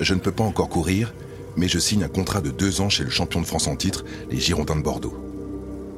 Je 0.00 0.14
ne 0.14 0.20
peux 0.20 0.32
pas 0.32 0.44
encore 0.44 0.68
courir, 0.68 1.12
mais 1.56 1.68
je 1.68 1.78
signe 1.78 2.04
un 2.04 2.08
contrat 2.08 2.40
de 2.40 2.50
deux 2.50 2.80
ans 2.80 2.88
chez 2.88 3.04
le 3.04 3.10
champion 3.10 3.40
de 3.40 3.46
France 3.46 3.66
en 3.66 3.76
titre, 3.76 4.04
les 4.30 4.38
Girondins 4.38 4.76
de 4.76 4.82
Bordeaux. 4.82 5.16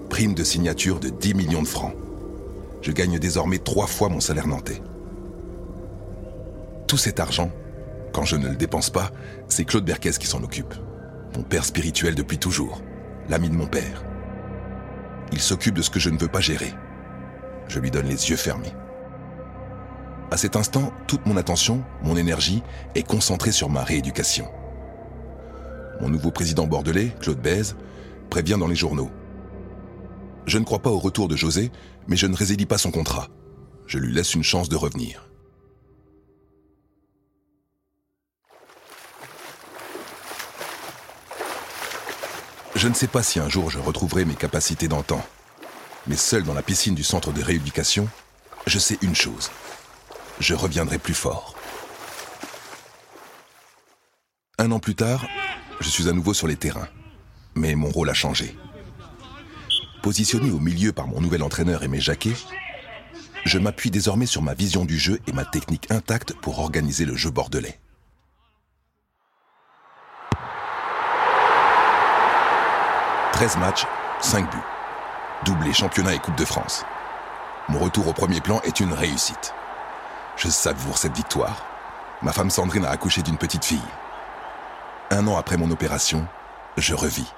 Prime 0.09 0.35
de 0.35 0.43
signature 0.43 0.99
de 0.99 1.09
10 1.09 1.35
millions 1.35 1.63
de 1.63 1.69
francs. 1.69 1.95
Je 2.83 2.93
gagne 2.93 3.19
désormais 3.19 3.59
trois 3.59 3.87
fois 3.87 4.09
mon 4.09 4.21
salaire 4.21 4.49
nantais. 4.49 4.83
Tout 6.89 6.97
cet 6.97 7.21
argent, 7.21 7.53
quand 8.13 8.25
je 8.25 8.37
ne 8.37 8.49
le 8.49 8.57
dépense 8.57 8.91
pas, 8.91 9.13
c'est 9.49 9.65
Claude 9.65 9.85
Berquès 9.85 10.19
qui 10.19 10.27
s'en 10.27 10.43
occupe. 10.43 10.75
Mon 11.37 11.43
père 11.43 11.65
spirituel 11.65 12.17
depuis 12.17 12.39
toujours, 12.39 12.83
l'ami 13.31 13.49
de 13.49 13.55
mon 13.55 13.67
père. 13.67 14.05
Il 15.33 15.41
s'occupe 15.41 15.77
de 15.77 15.83
ce 15.83 15.91
que 15.91 16.01
je 16.01 16.11
ne 16.11 16.19
veux 16.19 16.29
pas 16.29 16.41
gérer. 16.41 16.75
Je 17.69 17.79
lui 17.79 17.93
donne 17.93 18.09
les 18.09 18.29
yeux 18.29 18.37
fermés. 18.37 18.75
À 20.33 20.37
cet 20.37 20.57
instant, 20.57 20.93
toute 21.07 21.25
mon 21.27 21.37
attention, 21.37 21.85
mon 22.03 22.17
énergie 22.17 22.63
est 22.97 23.07
concentrée 23.07 23.53
sur 23.53 23.71
ma 23.71 23.85
rééducation. 23.85 24.49
Mon 26.01 26.09
nouveau 26.09 26.33
président 26.33 26.67
bordelais, 26.67 27.15
Claude 27.21 27.41
Bèze, 27.41 27.77
prévient 28.31 28.57
dans 28.59 28.67
les 28.67 28.75
journaux. 28.75 29.11
Je 30.47 30.59
ne 30.59 30.65
crois 30.65 30.81
pas 30.81 30.91
au 30.91 30.99
retour 30.99 31.29
de 31.29 31.37
José, 31.37 31.71
mais 32.09 32.17
je 32.17 32.27
ne 32.27 32.35
résilie 32.35 32.67
pas 32.67 32.79
son 32.79 32.91
contrat. 32.91 33.29
Je 33.87 33.99
lui 33.99 34.13
laisse 34.13 34.35
une 34.35 34.43
chance 34.43 34.69
de 34.69 34.77
revenir. 34.77 35.30
Je 42.81 42.89
ne 42.89 42.95
sais 42.95 43.09
pas 43.09 43.23
si 43.23 43.39
un 43.39 43.49
jour 43.51 43.69
je 43.69 43.79
retrouverai 43.79 44.25
mes 44.25 44.35
capacités 44.35 44.89
d'antan, 44.89 45.23
mais 46.07 46.17
seul 46.17 46.45
dans 46.45 46.55
la 46.55 46.63
piscine 46.63 46.95
du 46.95 47.05
centre 47.05 47.31
de 47.31 47.43
rééducation, 47.43 48.09
je 48.67 48.79
sais 48.79 48.97
une 49.03 49.15
chose. 49.15 49.51
Je 50.39 50.55
reviendrai 50.55 50.97
plus 50.97 51.13
fort. 51.13 51.55
Un 54.57 54.71
an 54.71 54.79
plus 54.79 54.95
tard, 54.95 55.27
je 55.81 55.91
suis 55.91 56.09
à 56.09 56.15
nouveau 56.15 56.33
sur 56.33 56.47
les 56.47 56.57
terrains, 56.57 56.89
mais 57.55 57.75
mon 57.75 57.91
rôle 57.91 58.09
a 58.09 58.15
changé. 58.15 58.57
Positionné 60.01 60.51
au 60.51 60.59
milieu 60.59 60.93
par 60.93 61.07
mon 61.07 61.21
nouvel 61.21 61.43
entraîneur 61.43 61.83
Aimé 61.83 62.01
Jacquet, 62.01 62.33
je 63.45 63.59
m'appuie 63.59 63.91
désormais 63.91 64.25
sur 64.25 64.41
ma 64.41 64.55
vision 64.55 64.87
du 64.87 64.99
jeu 64.99 65.21
et 65.27 65.33
ma 65.33 65.45
technique 65.45 65.91
intacte 65.91 66.33
pour 66.33 66.61
organiser 66.61 67.05
le 67.05 67.15
jeu 67.15 67.29
bordelais. 67.29 67.79
«13 73.41 73.57
matchs, 73.57 73.87
5 74.21 74.51
buts. 74.51 74.59
Doublé 75.47 75.73
championnat 75.73 76.13
et 76.13 76.19
Coupe 76.19 76.37
de 76.37 76.45
France. 76.45 76.85
Mon 77.71 77.79
retour 77.79 78.07
au 78.07 78.13
premier 78.13 78.43
plan 78.43 78.61
est 78.65 78.81
une 78.81 78.93
réussite. 78.93 79.55
Je 80.37 80.49
savoure 80.49 80.99
cette 80.99 81.17
victoire. 81.17 81.65
Ma 82.21 82.33
femme 82.33 82.51
Sandrine 82.51 82.85
a 82.85 82.91
accouché 82.91 83.23
d'une 83.23 83.39
petite 83.39 83.65
fille. 83.65 83.81
Un 85.11 85.27
an 85.27 85.39
après 85.39 85.57
mon 85.57 85.71
opération, 85.71 86.27
je 86.77 86.95
revis. 86.95 87.33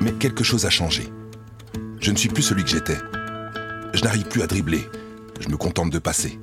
Mais 0.00 0.10
quelque 0.18 0.42
chose 0.42 0.66
à 0.66 0.70
changer. 0.70 1.12
Je 2.00 2.10
ne 2.10 2.16
suis 2.16 2.30
plus 2.30 2.42
celui 2.42 2.64
que 2.64 2.70
j'étais. 2.70 2.98
Je 3.92 4.02
n'arrive 4.02 4.26
plus 4.26 4.42
à 4.42 4.48
dribbler. 4.48 4.90
Je 5.38 5.48
me 5.48 5.56
contente 5.56 5.90
de 5.90 6.00
passer. 6.00 6.36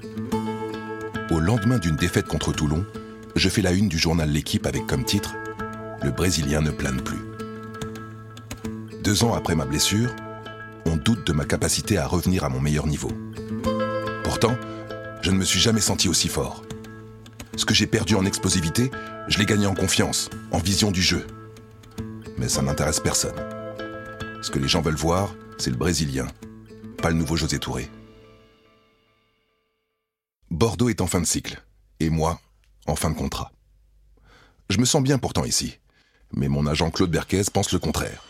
Au 1.30 1.42
lendemain 1.42 1.80
d'une 1.80 1.98
défaite 1.98 2.30
contre 2.30 2.54
Toulon, 2.54 2.86
je 3.36 3.50
fais 3.50 3.62
la 3.62 3.72
une 3.72 3.88
du 3.88 3.98
journal 3.98 4.30
L'équipe 4.30 4.66
avec 4.66 4.88
comme 4.88 5.06
titre 5.06 5.34
Le 6.04 6.12
Brésilien 6.12 6.62
ne 6.62 6.72
plane 6.72 7.02
plus. 7.02 7.20
Deux 9.04 9.24
ans 9.24 9.34
après 9.34 9.56
ma 9.56 9.66
blessure, 9.66 10.14
on 10.86 10.98
doute 10.98 11.26
de 11.26 11.34
ma 11.34 11.46
capacité 11.46 11.98
à 11.98 12.08
revenir 12.08 12.44
à 12.44 12.50
mon 12.50 12.60
meilleur 12.60 12.88
niveau. 12.88 13.12
Pourtant, 14.24 14.56
je 15.22 15.32
ne 15.32 15.38
me 15.38 15.46
suis 15.46 15.60
jamais 15.60 15.82
senti 15.82 16.10
aussi 16.10 16.28
fort. 16.28 16.64
Ce 17.56 17.66
que 17.66 17.74
j'ai 17.74 17.88
perdu 17.88 18.16
en 18.16 18.26
explosivité, 18.26 18.92
je 19.28 19.38
l'ai 19.38 19.46
gagné 19.46 19.66
en 19.66 19.76
confiance, 19.76 20.30
en 20.52 20.60
vision 20.60 20.92
du 20.92 21.02
jeu. 21.02 21.26
Mais 22.38 22.50
ça 22.50 22.62
n'intéresse 22.62 23.00
personne. 23.00 23.36
Ce 24.42 24.50
que 24.50 24.60
les 24.60 24.68
gens 24.68 24.82
veulent 24.82 24.96
voir, 24.96 25.34
c'est 25.58 25.70
le 25.70 25.78
Brésilien, 25.78 26.28
pas 27.02 27.10
le 27.10 27.16
nouveau 27.16 27.36
José 27.36 27.60
Touré. 27.60 27.90
Bordeaux 30.50 30.90
est 30.90 31.02
en 31.02 31.08
fin 31.08 31.22
de 31.22 31.26
cycle, 31.26 31.62
et 32.00 32.10
moi, 32.10 32.40
en 32.88 32.96
fin 32.96 33.10
de 33.10 33.16
contrat. 33.18 33.52
Je 34.70 34.78
me 34.78 34.86
sens 34.86 35.04
bien 35.04 35.18
pourtant 35.18 35.46
ici, 35.46 35.78
mais 36.34 36.48
mon 36.48 36.66
agent 36.66 36.92
Claude 36.92 37.12
Berquez 37.12 37.44
pense 37.54 37.72
le 37.72 37.80
contraire. 37.80 38.24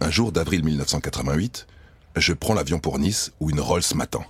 Un 0.00 0.10
jour 0.10 0.32
d'avril 0.32 0.64
1988, 0.64 1.66
je 2.16 2.32
prends 2.32 2.54
l'avion 2.54 2.80
pour 2.80 2.98
Nice 2.98 3.32
où 3.40 3.50
une 3.50 3.60
Rolls 3.60 3.82
m'attend. 3.94 4.24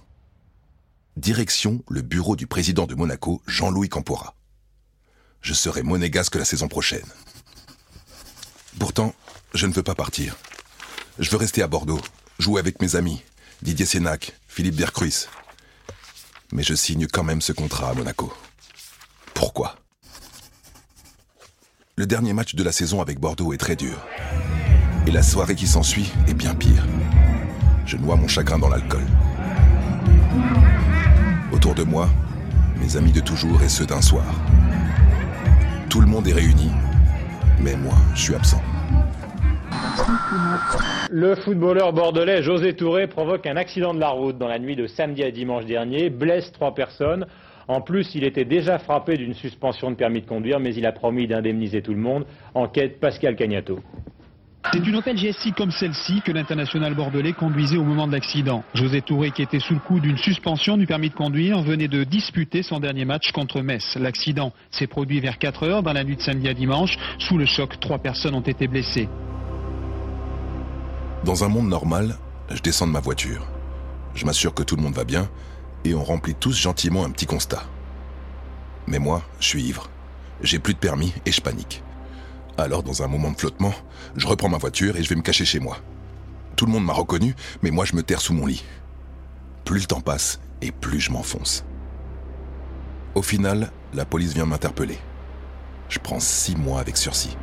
Direction 1.17 1.83
le 1.89 2.03
bureau 2.03 2.37
du 2.37 2.47
président 2.47 2.87
de 2.87 2.95
Monaco, 2.95 3.43
Jean-Louis 3.47 3.89
Campora. 3.89 4.35
Je 5.41 5.55
serai 5.55 5.83
monégasque 5.83 6.37
la 6.37 6.45
saison 6.45 6.69
prochaine. 6.69 7.07
Pourtant, 8.79 9.15
je 9.55 9.67
ne 9.67 9.73
veux 9.73 9.83
pas 9.83 9.95
partir. 9.95 10.37
Je 11.19 11.31
veux 11.31 11.37
rester 11.37 11.63
à 11.63 11.69
Bordeaux, 11.69 12.01
jouer 12.39 12.61
avec 12.61 12.81
mes 12.81 12.97
amis, 12.97 13.23
Didier 13.61 13.87
Sénac, 13.87 14.33
Philippe 14.49 14.77
Dercruis. 14.77 15.27
Mais 16.53 16.63
je 16.63 16.75
signe 16.75 17.07
quand 17.07 17.25
même 17.25 17.41
ce 17.41 17.53
contrat 17.53 17.91
à 17.91 17.95
Monaco. 17.95 18.33
Pourquoi? 19.33 19.77
Le 21.97 22.07
dernier 22.07 22.35
match 22.35 22.55
de 22.55 22.63
la 22.63 22.73
saison 22.73 23.01
avec 23.01 23.19
Bordeaux 23.19 23.55
est 23.55 23.59
très 23.59 23.75
dur. 23.75 23.97
Et 25.07 25.11
la 25.11 25.23
soirée 25.23 25.57
qui 25.57 25.67
s'ensuit 25.67 26.13
est 26.29 26.35
bien 26.35 26.55
pire. 26.55 26.87
Je 27.87 27.97
noie 27.97 28.17
mon 28.17 28.29
chagrin 28.29 28.59
dans 28.59 28.69
l'alcool. 28.69 29.07
Autour 31.53 31.75
de 31.75 31.85
moi, 31.85 32.11
mes 32.77 32.97
amis 32.97 33.13
de 33.13 33.21
toujours 33.21 33.63
et 33.63 33.69
ceux 33.69 33.87
d'un 33.87 34.03
soir. 34.03 34.27
Tout 35.89 36.01
le 36.01 36.07
monde 36.07 36.29
est 36.29 36.33
réuni, 36.33 36.71
mais 37.61 37.77
moi, 37.77 37.97
je 38.15 38.23
suis 38.23 38.35
absent. 38.35 38.63
Le 41.11 41.35
footballeur 41.37 41.93
bordelais 41.93 42.43
José 42.43 42.75
Touré 42.75 43.07
provoque 43.07 43.47
un 43.47 43.57
accident 43.57 43.93
de 43.95 44.01
la 44.01 44.09
route 44.09 44.39
dans 44.39 44.49
la 44.49 44.59
nuit 44.59 44.77
de 44.77 44.87
samedi 44.87 45.23
à 45.23 45.31
dimanche 45.31 45.67
dernier, 45.67 46.11
blesse 46.11 46.51
trois 46.53 46.75
personnes. 46.75 47.27
En 47.69 47.81
plus, 47.81 48.15
il 48.15 48.25
était 48.25 48.45
déjà 48.45 48.79
frappé 48.79 49.17
d'une 49.17 49.35
suspension 49.35 49.91
de 49.91 49.97
permis 49.97 50.21
de 50.21 50.27
conduire, 50.27 50.61
mais 50.61 50.75
il 50.75 50.87
a 50.87 50.93
promis 50.93 51.27
d'indemniser 51.27 51.83
tout 51.83 51.93
le 51.93 52.01
monde. 52.01 52.25
Enquête 52.55 53.01
Pascal 53.01 53.37
Cagnato. 53.37 53.81
C'est 54.73 54.87
une 54.87 54.97
Opel 54.97 55.17
GSI 55.17 55.53
comme 55.53 55.71
celle-ci 55.71 56.23
que 56.23 56.33
l'international 56.33 56.95
bordelais 56.95 57.33
conduisait 57.33 57.77
au 57.77 57.83
moment 57.83 58.07
de 58.07 58.13
l'accident. 58.13 58.63
José 58.75 59.03
Touré, 59.03 59.33
qui 59.33 59.43
était 59.43 59.59
sous 59.59 59.75
le 59.75 59.81
coup 59.81 60.01
d'une 60.01 60.17
suspension 60.17 60.77
du 60.77 60.87
permis 60.87 61.11
de 61.11 61.15
conduire, 61.15 61.61
venait 61.63 61.89
de 61.89 62.05
disputer 62.05 62.63
son 62.63 62.79
dernier 62.79 63.05
match 63.05 63.33
contre 63.33 63.61
Metz. 63.61 63.97
L'accident 64.01 64.53
s'est 64.71 64.87
produit 64.87 65.21
vers 65.21 65.39
4 65.39 65.65
heures 65.65 65.83
dans 65.83 65.93
la 65.93 66.05
nuit 66.05 66.17
de 66.17 66.23
samedi 66.23 66.49
à 66.49 66.55
dimanche. 66.55 66.97
Sous 67.19 67.37
le 67.37 67.45
choc, 67.45 67.81
trois 67.81 67.99
personnes 67.99 68.35
ont 68.35 68.41
été 68.41 68.69
blessées. 68.69 69.09
Dans 71.25 71.45
un 71.45 71.49
monde 71.49 71.69
normal, 71.69 72.19
je 72.51 72.61
descends 72.61 72.89
de 72.89 72.93
ma 72.93 72.99
voiture. 72.99 73.47
Je 74.15 74.27
m'assure 74.27 74.55
que 74.55 74.65
tout 74.65 74.75
le 74.75 74.83
monde 74.83 74.95
va 74.95 75.05
bien 75.05 75.31
et 75.85 75.95
on 75.95 76.03
remplit 76.03 76.35
tous 76.35 76.57
gentiment 76.57 77.05
un 77.05 77.11
petit 77.11 77.27
constat. 77.27 77.63
Mais 78.89 78.99
moi, 78.99 79.23
je 79.39 79.47
suis 79.47 79.63
ivre. 79.63 79.89
J'ai 80.41 80.59
plus 80.59 80.75
de 80.75 80.81
permis 80.81 81.15
et 81.25 81.31
je 81.31 81.41
panique. 81.41 81.85
Alors, 82.59 82.83
dans 82.83 83.05
un 83.05 83.07
moment 83.07 83.31
de 83.31 83.39
flottement, 83.39 83.73
je 84.17 84.27
reprends 84.27 84.49
ma 84.49 84.59
voiture 84.59 84.97
et 84.97 85.03
je 85.05 85.09
vais 85.09 85.15
me 85.15 85.23
cacher 85.23 85.45
chez 85.45 85.61
moi. 85.61 85.77
Tout 86.57 86.67
le 86.67 86.73
monde 86.73 86.85
m'a 86.85 86.93
reconnu, 86.93 87.37
mais 87.63 87.71
moi 87.71 87.85
je 87.85 87.95
me 87.95 88.03
terre 88.03 88.21
sous 88.21 88.35
mon 88.35 88.47
lit. 88.47 88.65
Plus 89.65 89.79
le 89.79 89.87
temps 89.87 90.01
passe 90.01 90.41
et 90.61 90.73
plus 90.73 90.99
je 90.99 91.13
m'enfonce. 91.13 91.65
Au 93.15 93.23
final, 93.23 93.71
la 93.95 94.05
police 94.05 94.35
vient 94.35 94.47
m'interpeller. 94.47 94.99
Je 95.89 96.01
prends 96.01 96.21
six 96.21 96.57
mois 96.57 96.81
avec 96.81 96.97
sursis. 96.97 97.37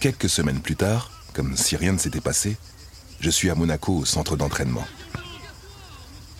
Quelques 0.00 0.30
semaines 0.30 0.60
plus 0.60 0.76
tard, 0.76 1.10
comme 1.34 1.58
si 1.58 1.76
rien 1.76 1.92
ne 1.92 1.98
s'était 1.98 2.22
passé, 2.22 2.56
je 3.20 3.28
suis 3.28 3.50
à 3.50 3.54
Monaco 3.54 3.92
au 3.98 4.04
centre 4.06 4.34
d'entraînement. 4.34 4.86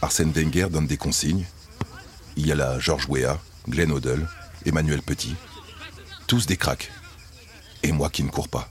Arsène 0.00 0.32
Wenger 0.32 0.68
donne 0.70 0.86
des 0.86 0.96
consignes. 0.96 1.44
Il 2.36 2.46
y 2.46 2.52
a 2.52 2.54
là 2.54 2.78
Georges 2.78 3.06
Weah, 3.10 3.38
Glenn 3.68 3.92
Odell, 3.92 4.26
Emmanuel 4.64 5.02
Petit. 5.02 5.34
Tous 6.26 6.46
des 6.46 6.56
cracks. 6.56 6.90
Et 7.82 7.92
moi 7.92 8.08
qui 8.08 8.22
ne 8.24 8.30
cours 8.30 8.48
pas. 8.48 8.66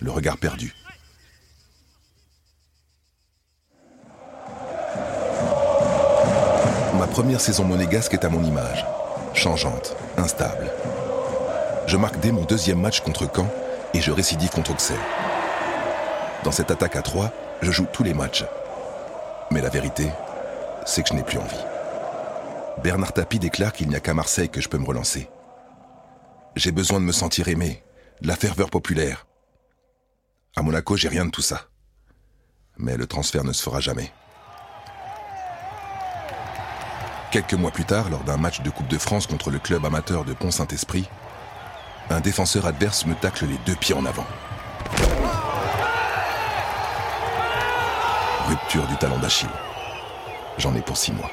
Le 0.00 0.12
regard 0.12 0.38
perdu. 0.38 0.72
Ma 6.96 7.08
première 7.08 7.40
saison 7.40 7.64
monégasque 7.64 8.14
est 8.14 8.24
à 8.24 8.28
mon 8.28 8.44
image. 8.44 8.86
Changeante, 9.34 9.96
instable. 10.16 10.70
Je 11.88 11.96
marque 11.96 12.20
dès 12.20 12.30
mon 12.30 12.44
deuxième 12.44 12.80
match 12.80 13.00
contre 13.00 13.28
Caen 13.34 13.50
et 13.94 14.00
je 14.00 14.10
récidive 14.10 14.50
contre 14.50 14.72
Auxerre. 14.72 15.04
Dans 16.44 16.52
cette 16.52 16.70
attaque 16.70 16.96
à 16.96 17.02
trois, 17.02 17.32
je 17.62 17.70
joue 17.70 17.86
tous 17.92 18.02
les 18.02 18.14
matchs. 18.14 18.44
Mais 19.50 19.60
la 19.60 19.68
vérité, 19.68 20.10
c'est 20.84 21.02
que 21.02 21.08
je 21.08 21.14
n'ai 21.14 21.22
plus 21.22 21.38
envie. 21.38 21.64
Bernard 22.82 23.12
Tapie 23.12 23.38
déclare 23.38 23.72
qu'il 23.72 23.88
n'y 23.88 23.96
a 23.96 24.00
qu'à 24.00 24.14
Marseille 24.14 24.48
que 24.48 24.60
je 24.60 24.68
peux 24.68 24.78
me 24.78 24.86
relancer. 24.86 25.28
J'ai 26.54 26.72
besoin 26.72 27.00
de 27.00 27.04
me 27.04 27.12
sentir 27.12 27.48
aimé, 27.48 27.82
de 28.22 28.28
la 28.28 28.36
ferveur 28.36 28.70
populaire. 28.70 29.26
À 30.56 30.62
Monaco, 30.62 30.96
j'ai 30.96 31.08
rien 31.08 31.26
de 31.26 31.30
tout 31.30 31.42
ça. 31.42 31.62
Mais 32.78 32.96
le 32.96 33.06
transfert 33.06 33.44
ne 33.44 33.52
se 33.52 33.62
fera 33.62 33.80
jamais. 33.80 34.12
Quelques 37.30 37.54
mois 37.54 37.70
plus 37.70 37.84
tard, 37.84 38.08
lors 38.08 38.24
d'un 38.24 38.36
match 38.36 38.62
de 38.62 38.70
Coupe 38.70 38.88
de 38.88 38.98
France 38.98 39.26
contre 39.26 39.50
le 39.50 39.58
club 39.58 39.84
amateur 39.84 40.24
de 40.24 40.32
Pont-Saint-Esprit, 40.32 41.08
un 42.10 42.20
défenseur 42.20 42.66
adverse 42.66 43.06
me 43.06 43.14
tacle 43.14 43.46
les 43.46 43.58
deux 43.66 43.74
pieds 43.74 43.94
en 43.94 44.04
avant. 44.06 44.26
Rupture 48.48 48.86
du 48.86 48.96
talon 48.96 49.18
d'Achille. 49.18 49.48
J'en 50.58 50.74
ai 50.74 50.80
pour 50.80 50.96
six 50.96 51.12
mois. 51.12 51.30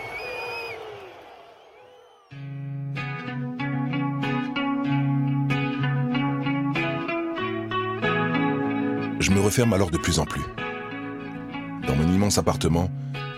Je 9.19 9.31
me 9.31 9.39
referme 9.39 9.73
alors 9.73 9.91
de 9.91 9.97
plus 9.97 10.19
en 10.19 10.25
plus. 10.25 10.41
Dans 11.87 11.95
mon 11.95 12.11
immense 12.11 12.37
appartement, 12.37 12.89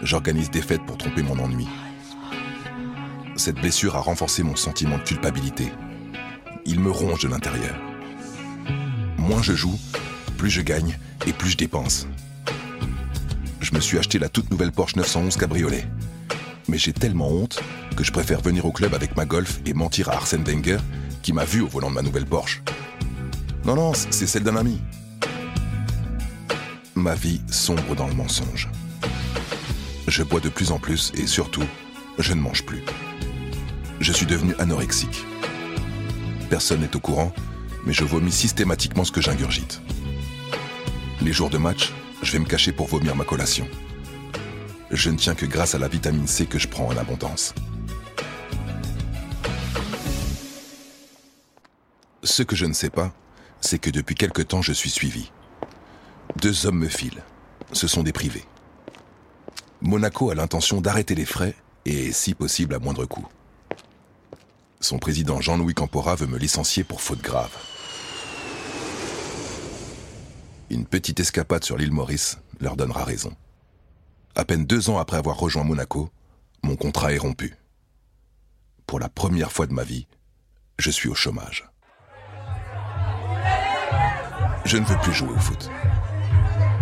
j'organise 0.02 0.50
des 0.50 0.62
fêtes 0.62 0.86
pour 0.86 0.98
tromper 0.98 1.22
mon 1.22 1.38
ennui. 1.38 1.68
Cette 3.36 3.58
blessure 3.58 3.96
a 3.96 4.00
renforcé 4.00 4.42
mon 4.42 4.56
sentiment 4.56 4.98
de 4.98 5.04
culpabilité. 5.04 5.72
Il 6.68 6.80
me 6.80 6.90
ronge 6.90 7.22
de 7.22 7.28
l'intérieur. 7.28 7.76
Moins 9.18 9.44
je 9.44 9.54
joue, 9.54 9.80
plus 10.38 10.50
je 10.50 10.62
gagne 10.62 10.98
et 11.28 11.34
plus 11.34 11.52
je 11.52 11.58
dépense. 11.58 12.08
Je 13.62 13.74
me 13.76 13.80
suis 13.80 14.00
acheté 14.00 14.18
la 14.18 14.30
toute 14.30 14.50
nouvelle 14.50 14.72
Porsche 14.72 14.96
911 14.96 15.38
Cabriolet. 15.38 15.88
Mais 16.68 16.80
j'ai 16.80 16.92
tellement 16.92 17.30
honte 17.30 17.62
que 17.96 18.04
je 18.04 18.12
préfère 18.12 18.42
venir 18.42 18.66
au 18.66 18.72
club 18.72 18.96
avec 18.96 19.16
ma 19.16 19.26
Golf 19.26 19.60
et 19.68 19.74
mentir 19.74 20.10
à 20.10 20.14
Arsène 20.14 20.44
Wenger 20.44 20.80
qui 21.22 21.34
m'a 21.34 21.46
vu 21.46 21.62
au 21.62 21.68
volant 21.68 21.90
de 21.90 21.96
ma 21.96 22.02
nouvelle 22.02 22.26
Porsche. 22.26 22.64
Non, 23.64 23.76
non, 23.76 23.94
c'est 23.94 24.28
celle 24.28 24.44
d'un 24.44 24.56
ami. 24.56 24.82
Ma 26.96 27.14
vie 27.14 27.42
sombre 27.48 27.96
dans 27.96 28.08
le 28.08 28.16
mensonge. 28.16 28.70
Je 30.08 30.24
bois 30.24 30.40
de 30.40 30.50
plus 30.50 30.72
en 30.72 30.80
plus 30.80 31.12
et 31.16 31.28
surtout, 31.28 31.66
je 32.18 32.34
ne 32.34 32.42
mange 32.42 32.66
plus. 32.66 32.84
Je 34.00 34.12
suis 34.12 34.26
devenu 34.26 34.56
anorexique. 34.58 35.26
Personne 36.50 36.82
n'est 36.82 36.96
au 36.96 37.00
courant, 37.00 37.34
mais 37.86 37.94
je 37.94 38.04
vomis 38.04 38.32
systématiquement 38.32 39.04
ce 39.04 39.12
que 39.12 39.22
j'ingurgite. 39.22 39.82
Les 41.22 41.34
jours 41.34 41.50
de 41.50 41.58
match, 41.58 41.92
je 42.22 42.32
vais 42.32 42.40
me 42.40 42.46
cacher 42.46 42.72
pour 42.72 42.88
vomir 42.88 43.16
ma 43.16 43.24
collation. 43.24 43.68
Je 44.92 45.10
ne 45.10 45.18
tiens 45.18 45.36
que 45.36 45.46
grâce 45.46 45.76
à 45.76 45.80
la 45.80 45.88
vitamine 45.88 46.28
C 46.28 46.46
que 46.46 46.60
je 46.60 46.68
prends 46.68 46.88
en 46.88 46.98
abondance. 46.98 47.54
Ce 52.24 52.44
que 52.44 52.56
je 52.56 52.66
ne 52.66 52.74
sais 52.74 52.90
pas, 52.90 53.14
c'est 53.62 53.80
que 53.80 53.90
depuis 53.90 54.16
quelque 54.16 54.42
temps 54.42 54.62
je 54.62 54.74
suis 54.74 54.90
suivi. 54.90 55.32
Deux 56.38 56.66
hommes 56.66 56.80
me 56.80 56.90
filent, 56.90 57.24
ce 57.72 57.88
sont 57.88 58.04
des 58.04 58.14
privés. 58.14 58.46
Monaco 59.82 60.32
a 60.32 60.36
l'intention 60.36 60.82
d'arrêter 60.82 61.16
les 61.16 61.26
frais 61.26 61.56
et, 61.86 62.12
si 62.12 62.34
possible, 62.34 62.74
à 62.74 62.80
moindre 62.80 63.06
coût. 63.06 63.28
Son 64.86 65.00
président 65.00 65.42
Jean-Louis 65.42 65.74
Campora 65.74 66.14
veut 66.14 66.28
me 66.28 66.38
licencier 66.38 66.84
pour 66.84 67.02
faute 67.02 67.20
grave. 67.20 67.50
Une 70.70 70.86
petite 70.86 71.20
escapade 71.20 71.64
sur 71.64 71.76
l'île 71.76 71.92
Maurice 71.92 72.38
leur 72.60 72.76
donnera 72.76 73.04
raison. 73.04 73.34
À 74.36 74.46
peine 74.46 74.68
deux 74.68 74.92
ans 74.92 75.00
après 75.00 75.18
avoir 75.18 75.40
rejoint 75.40 75.64
Monaco, 75.64 76.12
mon 76.62 76.76
contrat 76.76 77.14
est 77.14 77.18
rompu. 77.18 77.56
Pour 78.86 79.00
la 79.00 79.10
première 79.10 79.52
fois 79.52 79.66
de 79.66 79.74
ma 79.74 79.84
vie, 79.84 80.06
je 80.78 80.92
suis 80.92 81.10
au 81.10 81.16
chômage. 81.16 81.68
Je 84.66 84.78
ne 84.78 84.86
veux 84.86 85.00
plus 85.00 85.14
jouer 85.14 85.34
au 85.34 85.40
foot. 85.40 85.72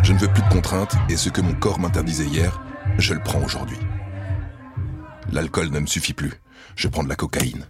Je 0.04 0.12
ne 0.12 0.18
veux 0.18 0.28
plus 0.28 0.44
de 0.44 0.50
contraintes 0.50 0.96
et 1.08 1.16
ce 1.16 1.30
que 1.30 1.40
mon 1.40 1.54
corps 1.54 1.80
m'interdisait 1.80 2.26
hier, 2.26 2.62
je 2.98 3.14
le 3.14 3.24
prends 3.24 3.42
aujourd'hui. 3.46 3.80
L'alcool 5.32 5.70
ne 5.70 5.80
me 5.80 5.88
suffit 5.88 6.12
plus. 6.12 6.34
Je 6.76 6.90
prends 6.90 7.04
de 7.04 7.10
la 7.10 7.16
cocaïne. 7.16 7.66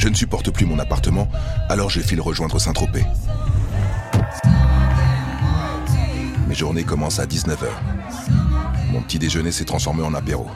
Je 0.00 0.08
ne 0.08 0.14
supporte 0.14 0.50
plus 0.50 0.64
mon 0.64 0.78
appartement, 0.78 1.30
alors 1.68 1.90
je 1.90 2.00
file 2.00 2.22
rejoindre 2.22 2.58
Saint-Tropez. 2.58 3.04
Mes 6.48 6.54
journées 6.54 6.84
commencent 6.84 7.18
à 7.18 7.26
19h. 7.26 7.68
Mon 8.92 9.02
petit 9.02 9.18
déjeuner 9.18 9.52
s'est 9.52 9.66
transformé 9.66 10.02
en 10.02 10.14
apéro. 10.14 10.48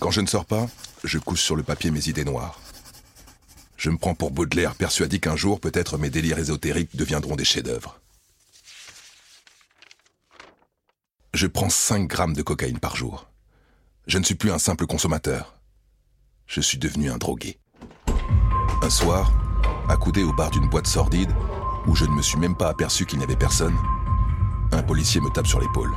Quand 0.00 0.10
je 0.10 0.20
ne 0.20 0.26
sors 0.26 0.46
pas, 0.46 0.66
je 1.04 1.18
couche 1.18 1.42
sur 1.42 1.54
le 1.54 1.62
papier 1.62 1.92
mes 1.92 2.08
idées 2.08 2.24
noires. 2.24 2.58
Je 3.76 3.90
me 3.90 3.98
prends 3.98 4.16
pour 4.16 4.32
Baudelaire, 4.32 4.74
persuadé 4.74 5.20
qu'un 5.20 5.36
jour, 5.36 5.60
peut-être 5.60 5.96
mes 5.96 6.10
délires 6.10 6.40
ésotériques 6.40 6.96
deviendront 6.96 7.36
des 7.36 7.44
chefs-d'œuvre. 7.44 8.00
Je 11.34 11.46
prends 11.46 11.70
5 11.70 12.08
grammes 12.08 12.34
de 12.34 12.42
cocaïne 12.42 12.80
par 12.80 12.96
jour. 12.96 13.28
Je 14.06 14.18
ne 14.18 14.22
suis 14.22 14.36
plus 14.36 14.52
un 14.52 14.58
simple 14.58 14.86
consommateur. 14.86 15.58
Je 16.46 16.60
suis 16.60 16.78
devenu 16.78 17.10
un 17.10 17.16
drogué. 17.16 17.58
Un 18.80 18.88
soir, 18.88 19.32
accoudé 19.88 20.22
au 20.22 20.32
bar 20.32 20.52
d'une 20.52 20.68
boîte 20.68 20.86
sordide, 20.86 21.34
où 21.88 21.96
je 21.96 22.04
ne 22.04 22.12
me 22.12 22.22
suis 22.22 22.38
même 22.38 22.56
pas 22.56 22.68
aperçu 22.68 23.04
qu'il 23.04 23.18
n'y 23.18 23.24
avait 23.24 23.34
personne, 23.34 23.74
un 24.70 24.82
policier 24.84 25.20
me 25.20 25.28
tape 25.30 25.48
sur 25.48 25.58
l'épaule. 25.58 25.90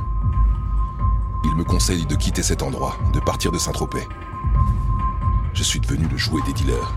Il 1.44 1.54
me 1.54 1.62
conseille 1.62 2.04
de 2.04 2.16
quitter 2.16 2.42
cet 2.42 2.64
endroit, 2.64 2.98
de 3.14 3.20
partir 3.20 3.52
de 3.52 3.58
Saint-Tropez. 3.58 4.08
Je 5.54 5.62
suis 5.62 5.78
devenu 5.78 6.08
le 6.08 6.16
jouet 6.16 6.42
des 6.42 6.52
dealers. 6.52 6.92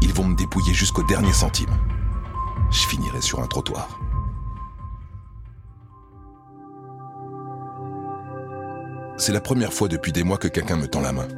Ils 0.00 0.14
vont 0.14 0.24
me 0.24 0.34
dépouiller 0.34 0.72
jusqu'au 0.72 1.02
dernier 1.02 1.34
centime. 1.34 1.76
Je 2.70 2.86
finirai 2.86 3.20
sur 3.20 3.42
un 3.42 3.46
trottoir. 3.46 4.00
C'est 9.18 9.32
la 9.32 9.40
première 9.40 9.72
fois 9.72 9.88
depuis 9.88 10.12
des 10.12 10.22
mois 10.22 10.36
que 10.36 10.48
quelqu'un 10.48 10.76
me 10.76 10.88
tend 10.88 11.00
la 11.00 11.12
main. 11.12 11.28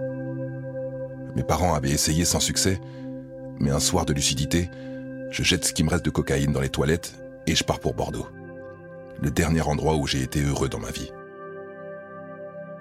Mes 1.37 1.45
parents 1.45 1.75
avaient 1.75 1.91
essayé 1.91 2.25
sans 2.25 2.41
succès, 2.41 2.81
mais 3.61 3.71
un 3.71 3.79
soir 3.79 4.05
de 4.05 4.13
lucidité, 4.13 4.69
je 5.31 5.45
jette 5.45 5.65
ce 5.65 5.73
qui 5.73 5.85
me 5.85 5.91
reste 5.91 6.05
de 6.05 6.11
cocaïne 6.11 6.53
dans 6.53 6.61
les 6.61 6.71
toilettes 6.71 7.15
et 7.47 7.55
je 7.55 7.63
pars 7.63 7.79
pour 7.79 7.95
Bordeaux. 7.95 8.27
Le 9.23 9.31
dernier 9.31 9.63
endroit 9.63 9.97
où 9.97 10.07
j'ai 10.07 10.23
été 10.23 10.43
heureux 10.43 10.69
dans 10.69 10.81
ma 10.81 10.91
vie. 10.91 11.13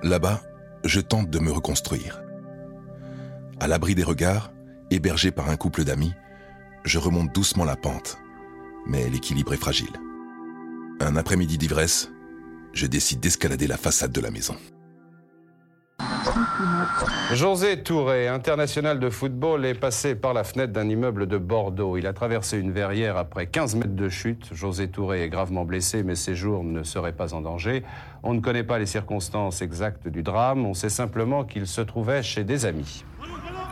Là-bas, 0.01 0.41
je 0.83 0.99
tente 0.99 1.29
de 1.29 1.39
me 1.39 1.51
reconstruire. 1.51 2.23
À 3.59 3.67
l'abri 3.67 3.93
des 3.93 4.03
regards, 4.03 4.51
hébergé 4.89 5.31
par 5.31 5.49
un 5.49 5.57
couple 5.57 5.83
d'amis, 5.83 6.13
je 6.85 6.97
remonte 6.97 7.33
doucement 7.33 7.65
la 7.65 7.75
pente, 7.75 8.17
mais 8.87 9.09
l'équilibre 9.09 9.53
est 9.53 9.57
fragile. 9.57 9.93
Un 10.99 11.15
après-midi 11.15 11.57
d'ivresse, 11.59 12.09
je 12.73 12.87
décide 12.87 13.19
d'escalader 13.19 13.67
la 13.67 13.77
façade 13.77 14.11
de 14.11 14.21
la 14.21 14.31
maison. 14.31 14.55
José 17.33 17.83
Touré, 17.83 18.27
international 18.27 18.99
de 18.99 19.09
football, 19.09 19.65
est 19.65 19.73
passé 19.73 20.15
par 20.15 20.33
la 20.33 20.43
fenêtre 20.43 20.73
d'un 20.73 20.87
immeuble 20.87 21.27
de 21.27 21.37
Bordeaux. 21.37 21.97
Il 21.97 22.07
a 22.07 22.13
traversé 22.13 22.57
une 22.57 22.71
verrière 22.71 23.17
après 23.17 23.47
15 23.47 23.75
mètres 23.75 23.95
de 23.95 24.09
chute. 24.09 24.53
José 24.53 24.89
Touré 24.89 25.23
est 25.23 25.29
gravement 25.29 25.65
blessé, 25.65 26.03
mais 26.03 26.15
ses 26.15 26.35
jours 26.35 26.63
ne 26.63 26.83
seraient 26.83 27.13
pas 27.13 27.33
en 27.33 27.41
danger. 27.41 27.83
On 28.23 28.33
ne 28.33 28.39
connaît 28.39 28.63
pas 28.63 28.79
les 28.79 28.85
circonstances 28.85 29.61
exactes 29.61 30.07
du 30.07 30.23
drame. 30.23 30.65
On 30.65 30.73
sait 30.73 30.89
simplement 30.89 31.43
qu'il 31.43 31.67
se 31.67 31.81
trouvait 31.81 32.23
chez 32.23 32.43
des 32.43 32.65
amis. 32.65 33.03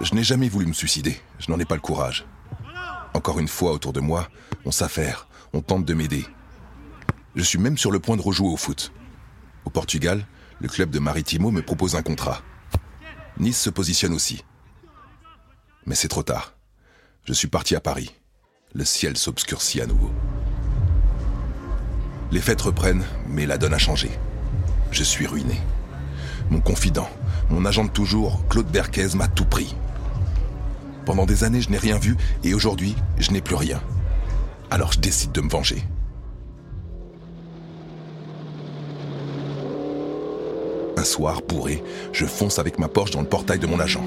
Je 0.01 0.13
n'ai 0.13 0.23
jamais 0.23 0.49
voulu 0.49 0.65
me 0.65 0.73
suicider. 0.73 1.17
Je 1.39 1.51
n'en 1.51 1.59
ai 1.59 1.65
pas 1.65 1.75
le 1.75 1.81
courage. 1.81 2.25
Encore 3.13 3.39
une 3.39 3.47
fois, 3.47 3.71
autour 3.71 3.93
de 3.93 4.01
moi, 4.01 4.27
on 4.65 4.71
s'affaire, 4.71 5.27
on 5.53 5.61
tente 5.61 5.85
de 5.85 5.93
m'aider. 5.93 6.25
Je 7.35 7.43
suis 7.43 7.59
même 7.59 7.77
sur 7.77 7.91
le 7.91 7.99
point 7.99 8.17
de 8.17 8.21
rejouer 8.21 8.49
au 8.49 8.57
foot. 8.57 8.91
Au 9.65 9.69
Portugal, 9.69 10.25
le 10.59 10.67
club 10.67 10.89
de 10.89 10.99
Maritimo 10.99 11.51
me 11.51 11.61
propose 11.61 11.95
un 11.95 12.01
contrat. 12.01 12.41
Nice 13.37 13.59
se 13.59 13.69
positionne 13.69 14.13
aussi. 14.13 14.43
Mais 15.85 15.95
c'est 15.95 16.07
trop 16.07 16.23
tard. 16.23 16.53
Je 17.25 17.33
suis 17.33 17.47
parti 17.47 17.75
à 17.75 17.81
Paris. 17.81 18.13
Le 18.73 18.85
ciel 18.85 19.17
s'obscurcit 19.17 19.81
à 19.81 19.85
nouveau. 19.85 20.11
Les 22.31 22.41
fêtes 22.41 22.61
reprennent, 22.61 23.05
mais 23.27 23.45
la 23.45 23.57
donne 23.57 23.73
a 23.73 23.77
changé. 23.77 24.09
Je 24.91 25.03
suis 25.03 25.27
ruiné. 25.27 25.59
Mon 26.49 26.61
confident, 26.61 27.09
mon 27.49 27.65
agent 27.65 27.85
de 27.85 27.89
toujours, 27.89 28.47
Claude 28.47 28.71
Berquez, 28.71 29.15
m'a 29.15 29.27
tout 29.27 29.45
pris. 29.45 29.75
Pendant 31.05 31.25
des 31.25 31.43
années, 31.43 31.61
je 31.61 31.69
n'ai 31.69 31.77
rien 31.77 31.97
vu, 31.97 32.17
et 32.43 32.53
aujourd'hui, 32.53 32.95
je 33.17 33.31
n'ai 33.31 33.41
plus 33.41 33.55
rien. 33.55 33.81
Alors 34.71 34.91
je 34.91 34.99
décide 34.99 35.31
de 35.31 35.41
me 35.41 35.49
venger. 35.49 35.83
Un 40.97 41.03
soir, 41.03 41.41
bourré, 41.41 41.83
je 42.13 42.25
fonce 42.25 42.59
avec 42.59 42.79
ma 42.79 42.87
Porsche 42.87 43.11
dans 43.11 43.21
le 43.21 43.27
portail 43.27 43.59
de 43.59 43.67
mon 43.67 43.79
agent. 43.79 44.05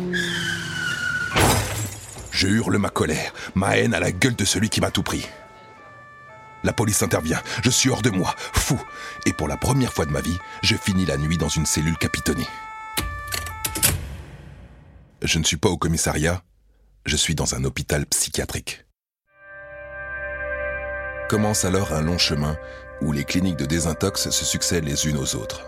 Je 2.31 2.48
hurle 2.48 2.79
ma 2.79 2.88
colère, 2.88 3.35
ma 3.55 3.77
haine 3.77 3.94
à 3.94 4.01
la 4.01 4.12
gueule 4.12 4.37
de 4.37 4.44
celui 4.44 4.68
qui 4.70 4.81
m'a 4.81 4.90
tout 4.90 5.03
pris. 5.03 5.27
La 6.64 6.72
police 6.72 7.03
intervient, 7.03 7.40
je 7.62 7.70
suis 7.70 7.90
hors 7.90 8.03
de 8.03 8.11
moi, 8.11 8.35
fou, 8.38 8.81
et 9.27 9.33
pour 9.33 9.48
la 9.48 9.57
première 9.57 9.92
fois 9.92 10.07
de 10.07 10.11
ma 10.11 10.20
vie, 10.20 10.38
je 10.62 10.77
finis 10.77 11.07
la 11.07 11.16
nuit 11.16 11.38
dans 11.38 11.48
une 11.48 11.66
cellule 11.66 11.98
capitonnée. 11.98 12.46
Je 15.22 15.38
ne 15.38 15.44
suis 15.44 15.57
pas 15.57 15.68
au 15.68 15.77
commissariat, 15.77 16.42
je 17.05 17.16
suis 17.16 17.35
dans 17.35 17.55
un 17.55 17.64
hôpital 17.64 18.07
psychiatrique. 18.07 18.85
Commence 21.29 21.64
alors 21.64 21.92
un 21.92 22.03
long 22.03 22.18
chemin 22.18 22.57
où 23.03 23.12
les 23.12 23.24
cliniques 23.24 23.59
de 23.59 23.66
désintox 23.66 24.31
se 24.31 24.44
succèdent 24.44 24.85
les 24.85 25.07
unes 25.07 25.18
aux 25.18 25.37
autres. 25.37 25.62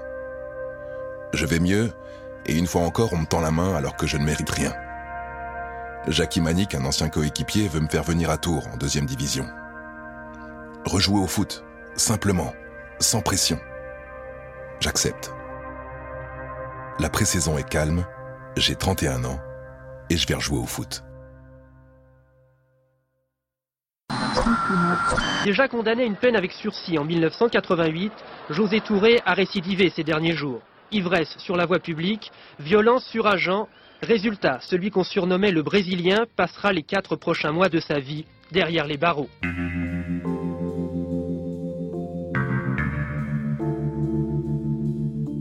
Je 1.32 1.46
vais 1.46 1.60
mieux, 1.60 1.92
et 2.46 2.56
une 2.56 2.66
fois 2.66 2.82
encore, 2.82 3.12
on 3.12 3.18
me 3.18 3.26
tend 3.26 3.40
la 3.40 3.50
main 3.50 3.74
alors 3.74 3.96
que 3.96 4.06
je 4.06 4.16
ne 4.16 4.24
mérite 4.24 4.50
rien. 4.50 4.72
Jackie 6.08 6.40
Manic, 6.40 6.74
un 6.74 6.84
ancien 6.84 7.08
coéquipier, 7.08 7.68
veut 7.68 7.80
me 7.80 7.88
faire 7.88 8.02
venir 8.02 8.30
à 8.30 8.38
Tours, 8.38 8.66
en 8.72 8.76
deuxième 8.76 9.06
division. 9.06 9.46
Rejouer 10.84 11.20
au 11.20 11.26
foot, 11.26 11.64
simplement, 11.94 12.52
sans 12.98 13.20
pression. 13.20 13.60
J'accepte. 14.80 15.32
La 16.98 17.10
pré-saison 17.10 17.58
est 17.58 17.68
calme, 17.68 18.04
j'ai 18.56 18.74
31 18.74 19.24
ans, 19.24 19.38
et 20.08 20.16
je 20.16 20.26
vais 20.26 20.34
rejouer 20.34 20.58
au 20.58 20.66
foot. 20.66 21.04
Déjà 25.44 25.68
condamné 25.68 26.02
à 26.02 26.06
une 26.06 26.16
peine 26.16 26.36
avec 26.36 26.52
sursis 26.52 26.98
en 26.98 27.04
1988, 27.04 28.12
José 28.50 28.80
Touré 28.80 29.20
a 29.24 29.34
récidivé 29.34 29.92
ces 29.94 30.02
derniers 30.02 30.34
jours 30.34 30.60
ivresse 30.92 31.36
sur 31.38 31.56
la 31.56 31.66
voie 31.66 31.78
publique, 31.78 32.30
violence 32.58 33.04
sur 33.06 33.26
agent. 33.26 33.68
Résultat, 34.02 34.58
celui 34.62 34.90
qu'on 34.90 35.04
surnommait 35.04 35.50
le 35.50 35.62
Brésilien 35.62 36.26
passera 36.36 36.72
les 36.72 36.82
quatre 36.82 37.16
prochains 37.16 37.52
mois 37.52 37.68
de 37.68 37.80
sa 37.80 37.98
vie 37.98 38.24
derrière 38.50 38.86
les 38.86 38.96
barreaux. 38.96 39.28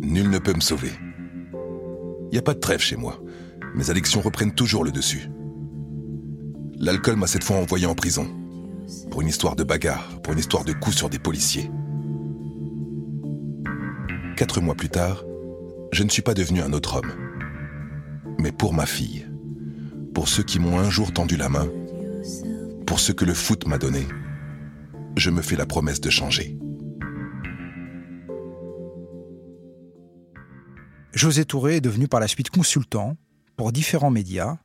Nul 0.02 0.30
ne 0.30 0.40
peut 0.40 0.54
me 0.54 0.62
sauver. 0.62 0.92
Il 2.32 2.34
n'y 2.34 2.38
a 2.38 2.42
pas 2.42 2.54
de 2.54 2.60
trêve 2.60 2.82
chez 2.82 2.96
moi. 2.96 3.20
Mes 3.76 3.90
addictions 3.90 4.22
reprennent 4.22 4.54
toujours 4.54 4.84
le 4.84 4.92
dessus. 4.92 5.30
L'alcool 6.78 7.16
m'a 7.16 7.28
cette 7.28 7.44
fois 7.44 7.58
envoyé 7.58 7.86
en 7.86 7.96
prison. 7.96 8.28
Pour 9.12 9.22
une 9.22 9.28
histoire 9.28 9.56
de 9.56 9.64
bagarre, 9.64 10.22
pour 10.24 10.34
une 10.34 10.40
histoire 10.40 10.64
de 10.64 10.74
coups 10.74 10.96
sur 10.96 11.10
des 11.10 11.20
policiers. 11.20 11.70
Quatre 14.36 14.62
mois 14.62 14.76
plus 14.76 14.90
tard, 14.90 15.24
je 15.92 16.04
ne 16.04 16.10
suis 16.10 16.22
pas 16.22 16.34
devenu 16.34 16.62
un 16.62 16.74
autre 16.74 16.98
homme. 16.98 17.12
Mais 18.40 18.52
pour 18.52 18.74
ma 18.74 18.86
fille, 18.86 19.26
pour 20.14 20.28
ceux 20.28 20.44
qui 20.44 20.60
m'ont 20.60 20.80
un 20.80 20.90
jour 20.90 21.12
tendu 21.12 21.36
la 21.36 21.50
main, 21.50 21.68
pour 22.86 23.00
ce 23.00 23.12
que 23.12 23.26
le 23.26 23.34
foot 23.34 23.68
m'a 23.68 23.78
donné, 23.78 24.08
je 25.16 25.30
me 25.30 25.42
fais 25.42 25.56
la 25.56 25.66
promesse 25.66 26.02
de 26.02 26.10
changer. 26.10 26.58
José 31.14 31.44
Touré 31.44 31.78
est 31.78 31.82
devenu 31.82 32.08
par 32.08 32.20
la 32.20 32.28
suite 32.28 32.50
consultant 32.50 33.18
pour 33.58 33.72
différents 33.72 34.12
médias. 34.12 34.58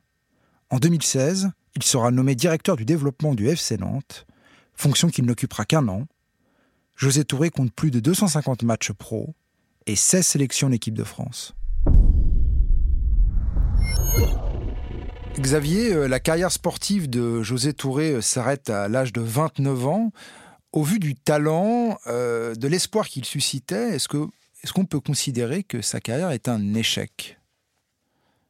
En 0.69 0.77
2016, 0.77 1.49
il 1.75 1.83
sera 1.83 2.11
nommé 2.11 2.35
directeur 2.35 2.77
du 2.77 2.85
développement 2.85 3.33
du 3.33 3.49
FC 3.49 3.77
Nantes, 3.77 4.25
fonction 4.73 5.09
qu'il 5.09 5.25
n'occupera 5.25 5.65
qu'un 5.65 5.87
an. 5.87 6.05
José 6.95 7.25
Touré 7.25 7.49
compte 7.49 7.73
plus 7.73 7.91
de 7.91 7.99
250 7.99 8.63
matchs 8.63 8.93
pro 8.93 9.35
et 9.87 9.95
16 9.95 10.25
sélections 10.25 10.67
en 10.67 10.71
équipe 10.71 10.95
de 10.95 11.03
France. 11.03 11.55
Xavier, 15.39 15.93
euh, 15.93 16.07
la 16.07 16.19
carrière 16.19 16.51
sportive 16.51 17.09
de 17.09 17.43
José 17.43 17.73
Touré 17.73 18.11
euh, 18.11 18.21
s'arrête 18.21 18.69
à 18.69 18.87
l'âge 18.87 19.11
de 19.11 19.21
29 19.21 19.87
ans. 19.87 20.11
Au 20.71 20.83
vu 20.83 20.97
du 20.97 21.15
talent, 21.15 21.97
euh, 22.07 22.55
de 22.55 22.67
l'espoir 22.67 23.07
qu'il 23.07 23.25
suscitait, 23.25 23.95
est-ce 23.95 24.07
que 24.07 24.27
est-ce 24.63 24.73
qu'on 24.73 24.85
peut 24.85 24.99
considérer 24.99 25.63
que 25.63 25.81
sa 25.81 25.99
carrière 25.99 26.31
est 26.31 26.47
un 26.47 26.73
échec? 26.73 27.37